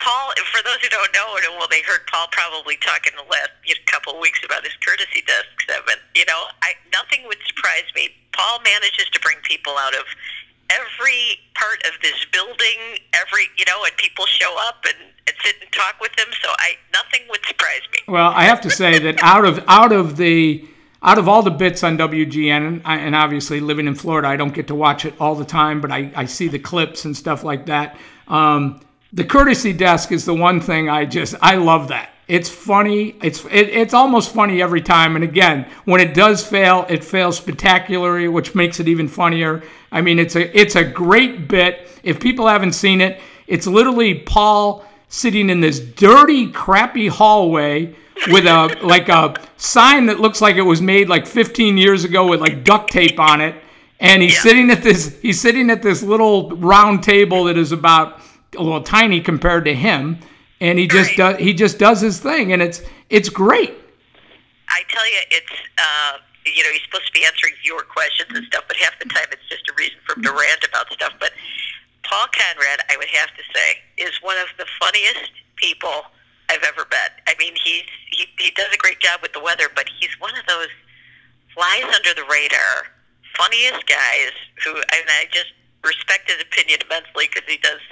Paul. 0.01 0.33
For 0.53 0.63
those 0.65 0.77
who 0.83 0.89
don't 0.89 1.13
know, 1.15 1.37
and 1.37 1.57
well, 1.59 1.69
they 1.71 1.83
heard 1.83 2.07
Paul 2.13 2.29
probably 2.31 2.77
talk 2.77 3.07
in 3.07 3.15
the 3.17 3.25
last 3.31 3.51
you 3.65 3.75
know, 3.75 3.81
couple 3.87 4.13
of 4.15 4.21
weeks 4.21 4.41
about 4.45 4.65
his 4.65 4.75
courtesy 4.85 5.25
desk 5.27 5.49
segment. 5.67 6.01
You 6.15 6.25
know, 6.27 6.45
I 6.63 6.75
nothing 6.93 7.25
would 7.27 7.39
surprise 7.47 7.89
me. 7.95 8.11
Paul 8.37 8.61
manages 8.65 9.09
to 9.13 9.21
bring 9.21 9.37
people 9.45 9.75
out 9.79 9.95
of 9.95 10.05
every 10.73 11.39
part 11.55 11.83
of 11.87 12.01
this 12.03 12.25
building. 12.33 12.99
Every 13.13 13.45
you 13.57 13.65
know, 13.67 13.85
and 13.85 13.97
people 13.97 14.27
show 14.27 14.57
up 14.69 14.85
and, 14.85 15.11
and 15.27 15.37
sit 15.43 15.57
and 15.61 15.71
talk 15.73 16.01
with 16.01 16.13
him. 16.19 16.29
So 16.43 16.49
I 16.59 16.75
nothing 16.93 17.23
would 17.31 17.45
surprise 17.47 17.83
me. 17.93 18.13
Well, 18.13 18.31
I 18.35 18.45
have 18.45 18.61
to 18.63 18.71
say 18.71 18.99
that 18.99 19.23
out 19.23 19.45
of 19.45 19.65
out 19.69 19.93
of 19.93 20.17
the 20.17 20.67
out 21.03 21.19
of 21.19 21.29
all 21.29 21.43
the 21.43 21.51
bits 21.51 21.83
on 21.83 21.99
WGN, 21.99 22.83
and 22.85 23.17
obviously 23.17 23.61
living 23.61 23.89
in 23.89 23.95
Florida, 23.95 24.29
I 24.29 24.37
don't 24.37 24.55
get 24.55 24.69
to 24.69 24.75
watch 24.75 25.05
it 25.05 25.15
all 25.19 25.35
the 25.35 25.45
time, 25.45 25.81
but 25.81 25.91
I, 25.91 26.13
I 26.15 26.27
see 26.27 26.47
the 26.47 26.61
clips 26.61 27.05
and 27.05 27.17
stuff 27.17 27.43
like 27.43 27.67
that. 27.67 27.97
Um, 28.29 28.81
the 29.13 29.25
courtesy 29.25 29.73
desk 29.73 30.13
is 30.13 30.25
the 30.25 30.35
one 30.35 30.61
thing 30.61 30.89
I 30.89 31.05
just 31.05 31.35
I 31.43 31.57
love 31.57 31.89
that. 31.89 32.11
It's 32.33 32.49
funny. 32.49 33.15
It's 33.23 33.45
it, 33.45 33.69
it's 33.69 33.93
almost 33.93 34.33
funny 34.33 34.63
every 34.63 34.81
time. 34.81 35.17
And 35.17 35.23
again, 35.23 35.71
when 35.85 36.01
it 36.01 36.15
does 36.15 36.43
fail, 36.43 36.87
it 36.89 37.05
fails 37.05 37.37
spectacularly, 37.37 38.27
which 38.29 38.55
makes 38.55 38.81
it 38.81 38.89
even 38.89 39.07
funnier. 39.07 39.63
I 39.91 40.01
mean, 40.01 40.19
it's 40.19 40.35
a 40.35 40.59
it's 40.59 40.75
a 40.75 40.83
great 40.83 41.47
bit. 41.47 41.91
If 42.03 42.21
people 42.21 42.49
haven't 42.49 42.73
seen 42.73 43.03
it, 43.03 43.21
it's 43.47 43.67
literally 43.67 44.15
Paul 44.15 44.83
sitting 45.09 45.51
in 45.51 45.61
this 45.61 45.79
dirty, 45.79 46.51
crappy 46.51 47.07
hallway 47.07 47.95
with 48.29 48.47
a 48.47 48.79
like 48.83 49.11
a 49.11 49.35
sign 49.59 50.07
that 50.07 50.19
looks 50.19 50.41
like 50.41 50.57
it 50.57 50.63
was 50.63 50.81
made 50.81 51.11
like 51.11 51.27
15 51.27 51.77
years 51.77 52.05
ago 52.05 52.27
with 52.27 52.41
like 52.41 52.65
duct 52.65 52.91
tape 52.91 53.21
on 53.21 53.43
it 53.43 53.57
and 54.01 54.23
he's 54.23 54.41
sitting 54.41 54.71
at 54.71 54.83
this 54.83 55.21
he's 55.21 55.39
sitting 55.39 55.69
at 55.69 55.83
this 55.83 56.03
little 56.03 56.49
round 56.57 57.03
table 57.03 57.45
that 57.45 57.59
is 57.59 57.73
about 57.73 58.23
a 58.57 58.63
little 58.63 58.83
tiny 58.83 59.21
compared 59.21 59.67
to 59.67 59.75
him 59.75 60.19
and 60.63 60.79
he 60.79 60.87
just 60.87 61.19
Right. 61.19 61.37
does 61.37 61.37
he 61.47 61.53
just 61.53 61.77
does 61.79 62.01
his 62.01 62.19
thing 62.21 62.53
and 62.53 62.63
it's 62.63 62.81
it's 63.11 63.29
great 63.29 63.75
I 64.73 64.81
tell 64.89 65.05
you, 65.05 65.21
it's 65.31 65.55
uh, 65.77 66.17
you 66.49 66.63
know 66.65 66.73
he's 66.73 66.83
supposed 66.89 67.07
to 67.07 67.13
be 67.13 67.25
answering 67.29 67.53
your 67.63 67.83
questions 67.85 68.31
and 68.33 68.45
stuff, 68.47 68.65
but 68.69 68.77
half 68.81 68.97
the 68.99 69.05
time 69.13 69.29
it's 69.31 69.45
just 69.53 69.69
a 69.69 69.75
reason 69.77 69.99
for 70.07 70.17
him 70.17 70.23
to 70.25 70.33
rant 70.33 70.65
about 70.65 70.89
stuff. 70.93 71.13
But 71.21 71.33
Paul 72.09 72.27
Conrad, 72.33 72.81
I 72.89 72.97
would 72.97 73.13
have 73.13 73.31
to 73.37 73.45
say, 73.53 73.69
is 74.01 74.17
one 74.23 74.39
of 74.41 74.49
the 74.57 74.65
funniest 74.81 75.29
people 75.57 76.09
I've 76.49 76.65
ever 76.65 76.89
met. 76.91 77.21
I 77.29 77.35
mean, 77.39 77.53
he's 77.63 77.85
he, 78.11 78.25
he 78.41 78.51
does 78.57 78.73
a 78.73 78.79
great 78.81 79.01
job 79.01 79.21
with 79.21 79.33
the 79.37 79.41
weather, 79.45 79.69
but 79.77 79.87
he's 80.01 80.13
one 80.25 80.33
of 80.41 80.47
those 80.49 80.73
flies 81.53 81.85
under 81.93 82.15
the 82.17 82.25
radar, 82.33 82.89
funniest 83.37 83.85
guys 83.87 84.33
who, 84.65 84.73
and 84.77 85.05
I 85.21 85.29
just 85.31 85.53
respect 85.85 86.31
his 86.33 86.41
opinion 86.41 86.81
immensely 86.89 87.29
because 87.29 87.45
he 87.47 87.59
does 87.61 87.85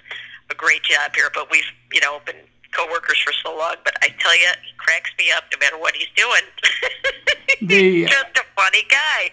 a 0.50 0.56
great 0.56 0.82
job 0.82 1.12
here. 1.14 1.28
But 1.34 1.50
we've 1.52 1.68
you 1.92 2.00
know 2.00 2.24
been 2.24 2.40
coworkers 2.72 3.18
for 3.20 3.32
so 3.32 3.56
long, 3.56 3.76
but 3.84 3.94
I 4.02 4.08
tell 4.18 4.36
you, 4.38 4.46
he 4.64 4.72
cracks 4.76 5.10
me 5.18 5.30
up 5.30 5.44
no 5.52 5.58
matter 5.58 5.78
what 5.78 5.94
he's 5.96 6.08
doing. 6.16 6.42
The- 7.62 8.02
he's 8.02 8.08
just 8.08 8.38
a 8.38 8.44
funny 8.56 8.84
guy. 8.88 9.30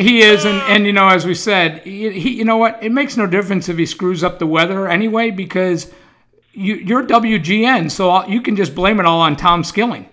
he 0.00 0.20
is 0.20 0.44
and, 0.44 0.60
oh. 0.60 0.66
and 0.68 0.86
you 0.86 0.92
know 0.92 1.08
as 1.08 1.24
we 1.24 1.34
said 1.34 1.82
he, 1.82 2.10
he 2.12 2.34
you 2.34 2.44
know 2.44 2.58
what 2.58 2.80
it 2.80 2.92
makes 2.92 3.16
no 3.16 3.26
difference 3.26 3.68
if 3.68 3.76
he 3.76 3.86
screws 3.86 4.22
up 4.22 4.38
the 4.38 4.46
weather 4.46 4.86
anyway 4.86 5.30
because 5.30 5.92
you, 6.52 6.76
you're 6.76 7.04
WGN 7.04 7.90
so 7.90 8.24
you 8.26 8.40
can 8.40 8.54
just 8.54 8.74
blame 8.74 9.00
it 9.00 9.06
all 9.06 9.20
on 9.20 9.36
Tom 9.36 9.64
Skilling 9.64 10.08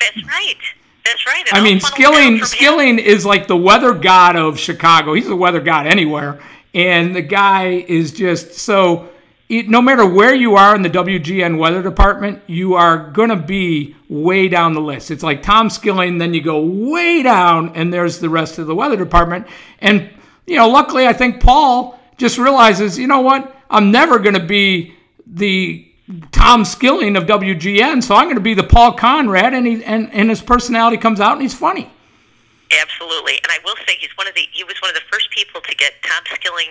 That's 0.00 0.26
right. 0.28 0.56
That's 1.04 1.26
right. 1.26 1.46
It 1.46 1.54
I 1.54 1.60
mean, 1.62 1.80
funnels 1.80 1.94
Skilling 1.94 2.38
him. 2.38 2.44
Skilling 2.44 2.98
is 2.98 3.26
like 3.26 3.46
the 3.46 3.56
weather 3.56 3.92
god 3.94 4.36
of 4.36 4.58
Chicago. 4.58 5.14
He's 5.14 5.26
the 5.28 5.36
weather 5.36 5.60
god 5.60 5.86
anywhere, 5.86 6.40
and 6.74 7.14
the 7.14 7.22
guy 7.22 7.84
is 7.88 8.12
just 8.12 8.52
so. 8.54 9.08
No 9.52 9.82
matter 9.82 10.06
where 10.06 10.34
you 10.34 10.56
are 10.56 10.74
in 10.74 10.82
the 10.82 10.88
WGN 10.88 11.58
weather 11.58 11.82
department, 11.82 12.42
you 12.46 12.74
are 12.74 13.10
gonna 13.10 13.36
be 13.36 13.94
way 14.08 14.48
down 14.48 14.72
the 14.72 14.80
list. 14.80 15.10
It's 15.10 15.22
like 15.22 15.42
Tom 15.42 15.68
Skilling, 15.68 16.18
then 16.18 16.32
you 16.32 16.40
go 16.40 16.60
way 16.60 17.22
down, 17.22 17.74
and 17.74 17.92
there's 17.92 18.18
the 18.18 18.30
rest 18.30 18.58
of 18.58 18.66
the 18.66 18.74
weather 18.74 18.96
department. 18.96 19.46
And 19.80 20.08
you 20.46 20.56
know, 20.56 20.68
luckily, 20.68 21.06
I 21.06 21.12
think 21.12 21.40
Paul 21.40 21.98
just 22.16 22.38
realizes, 22.38 22.98
you 22.98 23.06
know 23.06 23.20
what? 23.20 23.54
I'm 23.68 23.90
never 23.90 24.18
gonna 24.18 24.44
be 24.44 24.94
the 25.26 25.86
Tom 26.30 26.64
Skilling 26.64 27.16
of 27.16 27.24
WGN, 27.24 28.02
so 28.02 28.14
I'm 28.14 28.24
going 28.24 28.36
to 28.36 28.40
be 28.40 28.54
the 28.54 28.64
Paul 28.64 28.92
Conrad, 28.92 29.54
and 29.54 29.66
he 29.66 29.84
and, 29.84 30.12
and 30.12 30.28
his 30.28 30.42
personality 30.42 30.96
comes 30.96 31.20
out, 31.20 31.32
and 31.32 31.42
he's 31.42 31.54
funny. 31.54 31.90
Absolutely, 32.80 33.34
and 33.34 33.46
I 33.50 33.58
will 33.64 33.76
say 33.86 33.96
he's 34.00 34.16
one 34.16 34.26
of 34.26 34.34
the 34.34 34.46
he 34.52 34.64
was 34.64 34.74
one 34.82 34.90
of 34.90 34.94
the 34.94 35.06
first 35.10 35.30
people 35.30 35.60
to 35.60 35.76
get 35.76 35.92
Tom 36.02 36.22
Skilling 36.34 36.68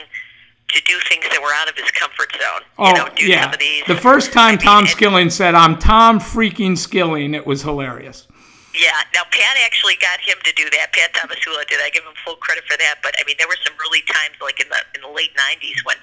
to 0.73 0.81
do 0.83 0.97
things 1.09 1.25
that 1.29 1.41
were 1.41 1.53
out 1.53 1.69
of 1.69 1.75
his 1.75 1.89
comfort 1.91 2.31
zone. 2.33 2.61
Oh 2.77 2.87
you 2.87 2.93
know, 2.93 3.07
do 3.15 3.25
yeah, 3.25 3.43
some 3.45 3.53
of 3.53 3.59
these. 3.59 3.83
the 3.87 3.95
first 3.95 4.33
time 4.33 4.55
I 4.55 4.57
mean, 4.57 4.59
Tom 4.59 4.79
and- 4.79 4.89
Skilling 4.89 5.29
said, 5.29 5.55
"I'm 5.55 5.77
Tom 5.77 6.19
freaking 6.19 6.77
Skilling," 6.77 7.33
it 7.33 7.45
was 7.45 7.61
hilarious. 7.61 8.27
Yeah. 8.73 8.95
Now 9.13 9.23
Pat 9.31 9.57
actually 9.65 9.95
got 9.99 10.19
him 10.21 10.37
to 10.43 10.51
do 10.53 10.69
that. 10.71 10.93
Pat 10.93 11.11
Tomasulo 11.13 11.67
did. 11.67 11.81
I 11.81 11.89
give 11.89 12.03
him 12.03 12.13
full 12.23 12.37
credit 12.37 12.63
for 12.69 12.77
that. 12.77 12.95
But 13.03 13.13
I 13.19 13.23
mean, 13.27 13.35
there 13.37 13.47
were 13.47 13.59
some 13.65 13.73
early 13.85 14.01
times, 14.07 14.39
like 14.41 14.59
in 14.61 14.69
the 14.69 14.79
in 14.95 15.01
the 15.01 15.13
late 15.13 15.35
'90s, 15.35 15.83
when 15.83 15.97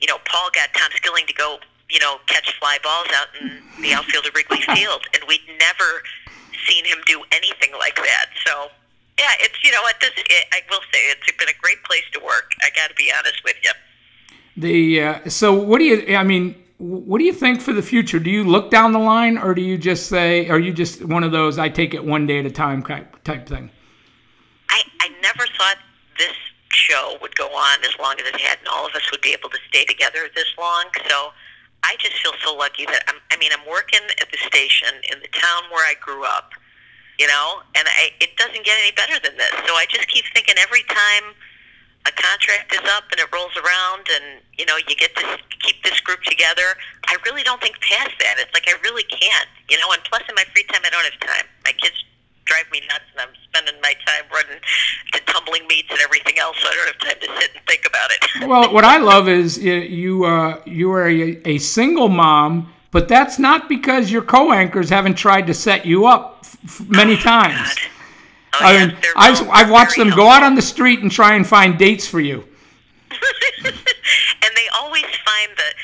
you 0.00 0.06
know 0.06 0.18
Paul 0.24 0.50
got 0.54 0.72
Tom 0.74 0.90
Skilling 0.94 1.26
to 1.26 1.34
go, 1.34 1.58
you 1.90 1.98
know, 1.98 2.18
catch 2.26 2.54
fly 2.58 2.78
balls 2.82 3.08
out 3.14 3.28
in 3.40 3.58
the 3.82 3.92
outfield 3.92 4.26
of 4.26 4.34
Wrigley 4.34 4.62
Field, 4.74 5.02
and 5.14 5.24
we'd 5.26 5.42
never 5.58 6.02
seen 6.68 6.84
him 6.84 6.98
do 7.06 7.22
anything 7.32 7.72
like 7.78 7.96
that. 7.96 8.26
So. 8.46 8.70
Yeah, 9.18 9.28
it's 9.44 9.62
you 9.62 9.70
know 9.70 9.82
what 9.82 10.00
this 10.00 10.10
it, 10.16 10.46
I 10.52 10.62
will 10.70 10.80
say 10.90 10.98
it's 11.12 11.30
been 11.36 11.48
a 11.48 11.58
great 11.60 11.84
place 11.84 12.02
to 12.14 12.18
work. 12.20 12.52
I 12.62 12.70
got 12.74 12.88
to 12.88 12.94
be 12.94 13.12
honest 13.12 13.44
with 13.44 13.56
you. 13.62 13.70
The 14.56 15.02
uh, 15.02 15.28
so 15.28 15.54
what 15.54 15.78
do 15.78 15.84
you? 15.84 16.16
I 16.16 16.24
mean, 16.24 16.54
what 16.78 17.18
do 17.18 17.24
you 17.24 17.32
think 17.32 17.60
for 17.60 17.72
the 17.72 17.82
future? 17.82 18.18
Do 18.18 18.30
you 18.30 18.44
look 18.44 18.70
down 18.70 18.92
the 18.92 18.98
line, 18.98 19.38
or 19.38 19.54
do 19.54 19.62
you 19.62 19.78
just 19.78 20.08
say, 20.08 20.48
are 20.48 20.58
you 20.58 20.72
just 20.72 21.04
one 21.04 21.24
of 21.24 21.32
those 21.32 21.58
I 21.58 21.68
take 21.68 21.94
it 21.94 22.04
one 22.04 22.26
day 22.26 22.40
at 22.40 22.46
a 22.46 22.50
time 22.50 22.82
type 22.82 23.22
type 23.24 23.48
thing? 23.48 23.70
I, 24.68 24.82
I 25.00 25.08
never 25.22 25.46
thought 25.56 25.76
this 26.18 26.34
show 26.72 27.16
would 27.22 27.34
go 27.36 27.46
on 27.46 27.84
as 27.84 27.96
long 27.98 28.16
as 28.20 28.26
it 28.26 28.40
had, 28.40 28.58
and 28.58 28.68
all 28.68 28.86
of 28.86 28.94
us 28.94 29.10
would 29.10 29.20
be 29.20 29.30
able 29.30 29.48
to 29.50 29.58
stay 29.68 29.84
together 29.84 30.28
this 30.34 30.48
long. 30.58 30.84
So 31.08 31.30
I 31.82 31.96
just 31.98 32.16
feel 32.22 32.32
so 32.44 32.54
lucky 32.54 32.84
that 32.86 33.04
I'm, 33.08 33.16
I 33.30 33.36
mean, 33.38 33.52
I'm 33.52 33.66
working 33.68 34.00
at 34.20 34.30
the 34.30 34.38
station 34.38 34.90
in 35.12 35.20
the 35.20 35.28
town 35.28 35.62
where 35.70 35.84
I 35.86 35.94
grew 36.00 36.24
up, 36.24 36.50
you 37.18 37.26
know, 37.26 37.62
and 37.74 37.86
I, 37.88 38.10
it 38.20 38.36
doesn't 38.36 38.64
get 38.64 38.76
any 38.80 38.92
better 38.92 39.18
than 39.22 39.36
this. 39.36 39.52
So 39.66 39.74
I 39.74 39.86
just 39.88 40.08
keep 40.08 40.24
thinking 40.34 40.56
every 40.58 40.82
time 40.88 41.34
a 42.06 42.12
contract 42.12 42.72
is 42.74 42.82
up 42.96 43.04
and 43.10 43.20
it 43.20 43.28
rolls 43.32 43.54
around 43.56 44.08
and 44.10 44.40
you 44.58 44.66
know 44.66 44.76
you 44.88 44.96
get 44.96 45.14
to 45.16 45.38
keep 45.60 45.82
this 45.84 46.00
group 46.00 46.20
together 46.22 46.74
i 47.06 47.16
really 47.26 47.42
don't 47.42 47.60
think 47.60 47.78
past 47.80 48.10
that 48.18 48.34
it's 48.38 48.52
like 48.54 48.66
i 48.66 48.74
really 48.82 49.04
can't 49.04 49.48
you 49.70 49.78
know 49.78 49.86
and 49.92 50.02
plus 50.04 50.22
in 50.28 50.34
my 50.34 50.44
free 50.52 50.64
time 50.64 50.80
i 50.84 50.90
don't 50.90 51.04
have 51.04 51.20
time 51.20 51.46
my 51.64 51.72
kids 51.72 51.94
drive 52.44 52.64
me 52.72 52.80
nuts 52.88 53.06
and 53.12 53.20
i'm 53.22 53.34
spending 53.44 53.80
my 53.80 53.94
time 54.04 54.24
running 54.34 54.60
to 55.12 55.20
tumbling 55.26 55.66
meets 55.68 55.88
and 55.90 56.00
everything 56.00 56.38
else 56.38 56.56
so 56.60 56.68
i 56.68 56.74
don't 56.74 56.86
have 56.88 56.98
time 56.98 57.20
to 57.20 57.40
sit 57.40 57.50
and 57.54 57.64
think 57.66 57.86
about 57.86 58.10
it 58.10 58.18
Well, 58.48 58.72
what 58.74 58.84
I 58.84 58.98
love 58.98 59.28
is 59.28 59.58
you 59.58 59.74
you, 59.74 60.24
uh, 60.24 60.60
you 60.66 60.90
are 60.92 61.08
a, 61.08 61.40
a 61.46 61.58
single 61.58 62.08
mom, 62.08 62.72
but 62.90 63.06
that's 63.06 63.38
not 63.38 63.68
because 63.68 64.10
your 64.10 64.22
co-anchors 64.22 64.90
haven't 64.90 65.14
tried 65.14 65.46
to 65.46 65.54
set 65.54 65.86
you 65.86 66.06
up 66.06 66.44
f- 66.64 66.82
many 66.88 67.16
times. 67.16 67.74
God. 67.74 67.90
Oh, 68.54 68.58
I 68.60 68.72
yeah, 68.72 68.86
mean, 68.86 68.96
I've, 69.16 69.48
I've 69.48 69.70
watched 69.70 69.96
them 69.96 70.10
go 70.10 70.28
out 70.28 70.42
on 70.42 70.54
the 70.54 70.62
street 70.62 71.00
and 71.00 71.10
try 71.10 71.34
and 71.34 71.46
find 71.46 71.78
dates 71.78 72.06
for 72.06 72.20
you. 72.20 72.44
and 73.64 74.52
they 74.56 74.68
always 74.80 75.04
find 75.04 75.50
the 75.56 75.74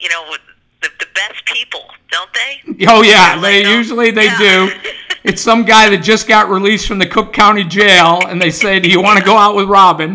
you 0.00 0.08
know 0.08 0.36
the, 0.80 0.88
the 0.98 1.06
best 1.14 1.44
people 1.44 1.84
don't 2.10 2.30
they 2.34 2.86
Oh 2.86 3.02
yeah, 3.02 3.40
they 3.40 3.62
like, 3.64 3.72
oh, 3.72 3.76
usually 3.76 4.10
they 4.10 4.26
yeah. 4.26 4.38
do. 4.38 4.72
It's 5.24 5.42
some 5.42 5.64
guy 5.64 5.90
that 5.90 5.98
just 5.98 6.28
got 6.28 6.48
released 6.48 6.86
from 6.86 6.98
the 7.00 7.06
Cook 7.06 7.32
County 7.32 7.64
Jail, 7.64 8.22
and 8.28 8.40
they 8.40 8.50
say, 8.50 8.78
"Do 8.78 8.88
you 8.88 9.02
want 9.02 9.18
to 9.18 9.24
go 9.24 9.36
out 9.36 9.56
with 9.56 9.68
Robin?" 9.68 10.14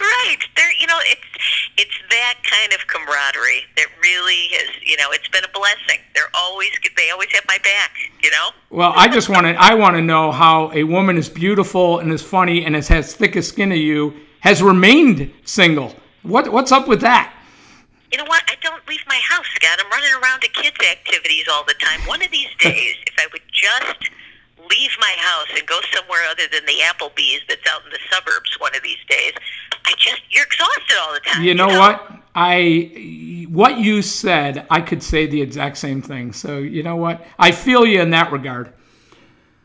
Right. 0.00 0.38
There, 0.56 0.72
you 0.80 0.86
know, 0.86 0.98
it's 1.04 1.20
it's 1.76 1.94
that 2.22 2.38
kind 2.44 2.72
of 2.72 2.86
camaraderie 2.86 3.64
that 3.76 3.86
really 4.00 4.42
is, 4.54 4.70
you 4.86 4.96
know, 4.96 5.10
it's 5.10 5.26
been 5.28 5.42
a 5.42 5.52
blessing. 5.52 5.98
They're 6.14 6.30
always 6.34 6.70
they 6.96 7.10
always 7.10 7.32
have 7.32 7.44
my 7.48 7.58
back, 7.64 7.90
you 8.22 8.30
know. 8.30 8.50
Well, 8.70 8.92
I 8.94 9.08
just 9.08 9.28
want 9.28 9.46
to 9.46 9.54
I 9.60 9.74
want 9.74 9.96
to 9.96 10.02
know 10.02 10.30
how 10.30 10.70
a 10.72 10.84
woman 10.84 11.16
as 11.16 11.28
beautiful 11.28 11.98
and 11.98 12.12
as 12.12 12.22
funny 12.22 12.64
and 12.64 12.76
as 12.76 12.86
has 12.88 13.14
thick 13.14 13.34
a 13.34 13.42
skin 13.42 13.72
as 13.72 13.80
you 13.80 14.14
has 14.38 14.62
remained 14.62 15.32
single. 15.44 15.96
What 16.22 16.52
what's 16.52 16.70
up 16.70 16.86
with 16.86 17.00
that? 17.00 17.34
You 18.12 18.18
know 18.18 18.26
what? 18.26 18.44
I 18.46 18.54
don't 18.62 18.86
leave 18.86 19.02
my 19.08 19.20
house, 19.28 19.46
Scott. 19.56 19.80
I'm 19.82 19.90
running 19.90 20.14
around 20.22 20.42
to 20.42 20.48
kids' 20.48 20.76
activities 20.88 21.46
all 21.50 21.64
the 21.64 21.74
time. 21.80 22.00
One 22.06 22.22
of 22.22 22.30
these 22.30 22.50
days, 22.60 22.94
if 23.06 23.14
I 23.18 23.26
would 23.32 23.42
just 23.50 24.10
leave 24.72 24.90
my 24.98 25.14
house 25.18 25.48
and 25.56 25.66
go 25.66 25.80
somewhere 25.94 26.20
other 26.30 26.44
than 26.50 26.64
the 26.66 26.78
Applebee's 26.84 27.42
that's 27.48 27.66
out 27.70 27.84
in 27.84 27.90
the 27.90 27.98
suburbs 28.10 28.58
one 28.58 28.74
of 28.74 28.82
these 28.82 29.02
days, 29.08 29.32
I 29.84 29.92
just 29.98 30.22
you're 30.30 30.44
exhausted 30.44 30.96
all 31.00 31.12
the 31.14 31.20
time. 31.20 31.42
You 31.42 31.54
know 31.54 31.68
what? 31.68 32.22
I 32.34 33.46
what 33.50 33.78
you 33.78 34.00
said, 34.00 34.66
I 34.70 34.80
could 34.80 35.02
say 35.02 35.26
the 35.26 35.40
exact 35.40 35.76
same 35.76 36.00
thing. 36.00 36.32
So, 36.32 36.58
you 36.58 36.82
know 36.82 36.96
what? 36.96 37.24
I 37.38 37.52
feel 37.52 37.84
you 37.84 38.00
in 38.00 38.10
that 38.10 38.32
regard. 38.32 38.72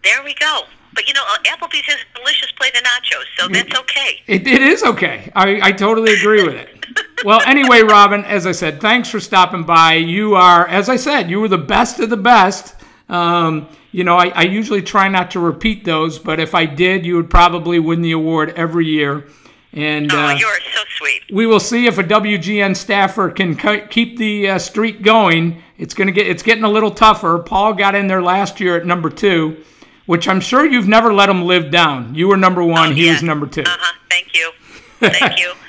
There 0.04 0.24
we 0.24 0.34
go. 0.36 0.62
But 0.94 1.08
you 1.08 1.14
know, 1.14 1.24
uh, 1.30 1.38
Applebee's 1.44 1.86
has 1.86 1.98
a 2.14 2.18
delicious 2.18 2.52
plate 2.54 2.76
of 2.76 2.84
nachos, 2.84 3.26
so 3.38 3.48
that's 3.48 3.78
okay. 3.80 4.22
It, 4.26 4.48
it 4.48 4.62
is 4.62 4.84
okay. 4.84 5.32
I, 5.36 5.60
I 5.62 5.72
totally 5.72 6.14
agree 6.14 6.44
with 6.44 6.56
it. 6.56 6.70
Well, 7.26 7.42
anyway, 7.48 7.82
Robin, 7.82 8.24
as 8.26 8.46
I 8.46 8.52
said, 8.52 8.80
thanks 8.80 9.10
for 9.10 9.20
stopping 9.20 9.64
by. 9.64 9.96
You 9.96 10.36
are, 10.36 10.68
as 10.68 10.88
I 10.88 10.98
said, 10.98 11.32
you 11.32 11.42
were 11.42 11.48
the 11.48 11.58
best 11.58 12.00
of 12.00 12.12
the 12.12 12.18
best. 12.18 12.76
Um, 13.10 13.68
you 13.92 14.04
know, 14.04 14.16
I, 14.18 14.28
I 14.30 14.42
usually 14.44 14.82
try 14.82 15.08
not 15.08 15.32
to 15.32 15.40
repeat 15.40 15.86
those, 15.86 16.20
but 16.20 16.40
if 16.40 16.54
I 16.54 16.66
did, 16.66 17.06
you 17.06 17.16
would 17.16 17.30
probably 17.30 17.80
win 17.80 18.02
the 18.02 18.12
award 18.12 18.54
every 18.56 18.86
year. 18.86 19.28
And 19.74 20.12
Oh, 20.12 20.18
uh, 20.18 20.32
you're 20.34 20.60
so 20.74 20.82
sweet. 20.98 21.22
we 21.32 21.46
will 21.46 21.60
see 21.60 21.86
if 21.88 21.98
a 21.98 22.04
WGN 22.04 22.76
staffer 22.76 23.30
can 23.30 23.56
co- 23.56 23.86
keep 23.88 24.18
the 24.18 24.50
uh, 24.52 24.60
streak 24.60 25.02
going. 25.04 25.62
It's 25.78 25.94
gonna 25.94 26.12
get 26.12 26.26
it's 26.28 26.42
getting 26.42 26.64
a 26.64 26.70
little 26.70 26.90
tougher. 26.92 27.38
Paul 27.40 27.74
got 27.74 27.94
in 27.94 28.08
there 28.08 28.22
last 28.24 28.60
year 28.60 28.78
at 28.78 28.86
number 28.86 29.10
two, 29.10 29.64
which 30.08 30.28
I'm 30.28 30.40
sure 30.40 30.66
you've 30.66 30.88
never 30.88 31.14
let 31.14 31.30
him 31.30 31.46
live 31.46 31.70
down. 31.70 32.16
You 32.16 32.28
were 32.30 32.38
number 32.38 32.64
one. 32.64 32.94
he 32.94 33.06
yeah. 33.06 33.12
was 33.14 33.24
number 33.24 33.46
two. 33.46 33.62
Uh 33.62 33.66
huh. 33.70 33.94
Thank 34.10 34.34
you. 34.36 34.52
Thank 35.00 35.40
you. 35.40 35.54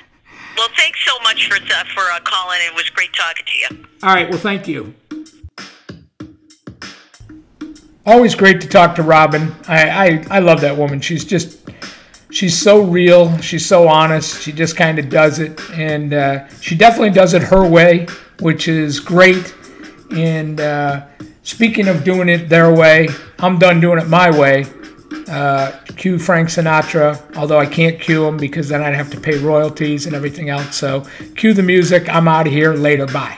Well, 0.56 0.68
thanks 0.76 0.98
so 1.06 1.12
much 1.22 1.46
for 1.46 1.54
uh, 1.54 1.84
for 1.94 2.00
uh, 2.10 2.18
calling. 2.24 2.58
It 2.66 2.74
was 2.74 2.90
great 2.90 3.12
talking 3.12 3.44
to 3.46 3.76
you. 3.76 3.84
All 4.02 4.12
right. 4.12 4.28
Well, 4.28 4.40
thank 4.40 4.66
you. 4.66 4.92
Always 8.08 8.34
great 8.34 8.62
to 8.62 8.66
talk 8.66 8.94
to 8.94 9.02
Robin. 9.02 9.54
I, 9.68 9.90
I, 9.90 10.24
I 10.30 10.38
love 10.38 10.62
that 10.62 10.74
woman. 10.74 10.98
She's 10.98 11.26
just, 11.26 11.58
she's 12.30 12.58
so 12.58 12.80
real. 12.80 13.36
She's 13.42 13.66
so 13.66 13.86
honest. 13.86 14.40
She 14.40 14.50
just 14.50 14.78
kind 14.78 14.98
of 14.98 15.10
does 15.10 15.40
it. 15.40 15.60
And 15.72 16.14
uh, 16.14 16.48
she 16.62 16.74
definitely 16.74 17.10
does 17.10 17.34
it 17.34 17.42
her 17.42 17.68
way, 17.68 18.06
which 18.40 18.66
is 18.66 18.98
great. 18.98 19.54
And 20.10 20.58
uh, 20.58 21.04
speaking 21.42 21.86
of 21.86 22.02
doing 22.02 22.30
it 22.30 22.48
their 22.48 22.74
way, 22.74 23.08
I'm 23.40 23.58
done 23.58 23.78
doing 23.78 23.98
it 23.98 24.08
my 24.08 24.30
way. 24.30 24.64
Uh, 25.28 25.78
cue 25.98 26.18
Frank 26.18 26.48
Sinatra, 26.48 27.36
although 27.36 27.58
I 27.58 27.66
can't 27.66 28.00
cue 28.00 28.24
him 28.24 28.38
because 28.38 28.70
then 28.70 28.80
I'd 28.82 28.94
have 28.94 29.10
to 29.10 29.20
pay 29.20 29.36
royalties 29.36 30.06
and 30.06 30.16
everything 30.16 30.48
else. 30.48 30.74
So 30.76 31.04
cue 31.36 31.52
the 31.52 31.62
music. 31.62 32.08
I'm 32.08 32.26
out 32.26 32.46
of 32.46 32.54
here. 32.54 32.72
Later. 32.72 33.04
Bye. 33.04 33.36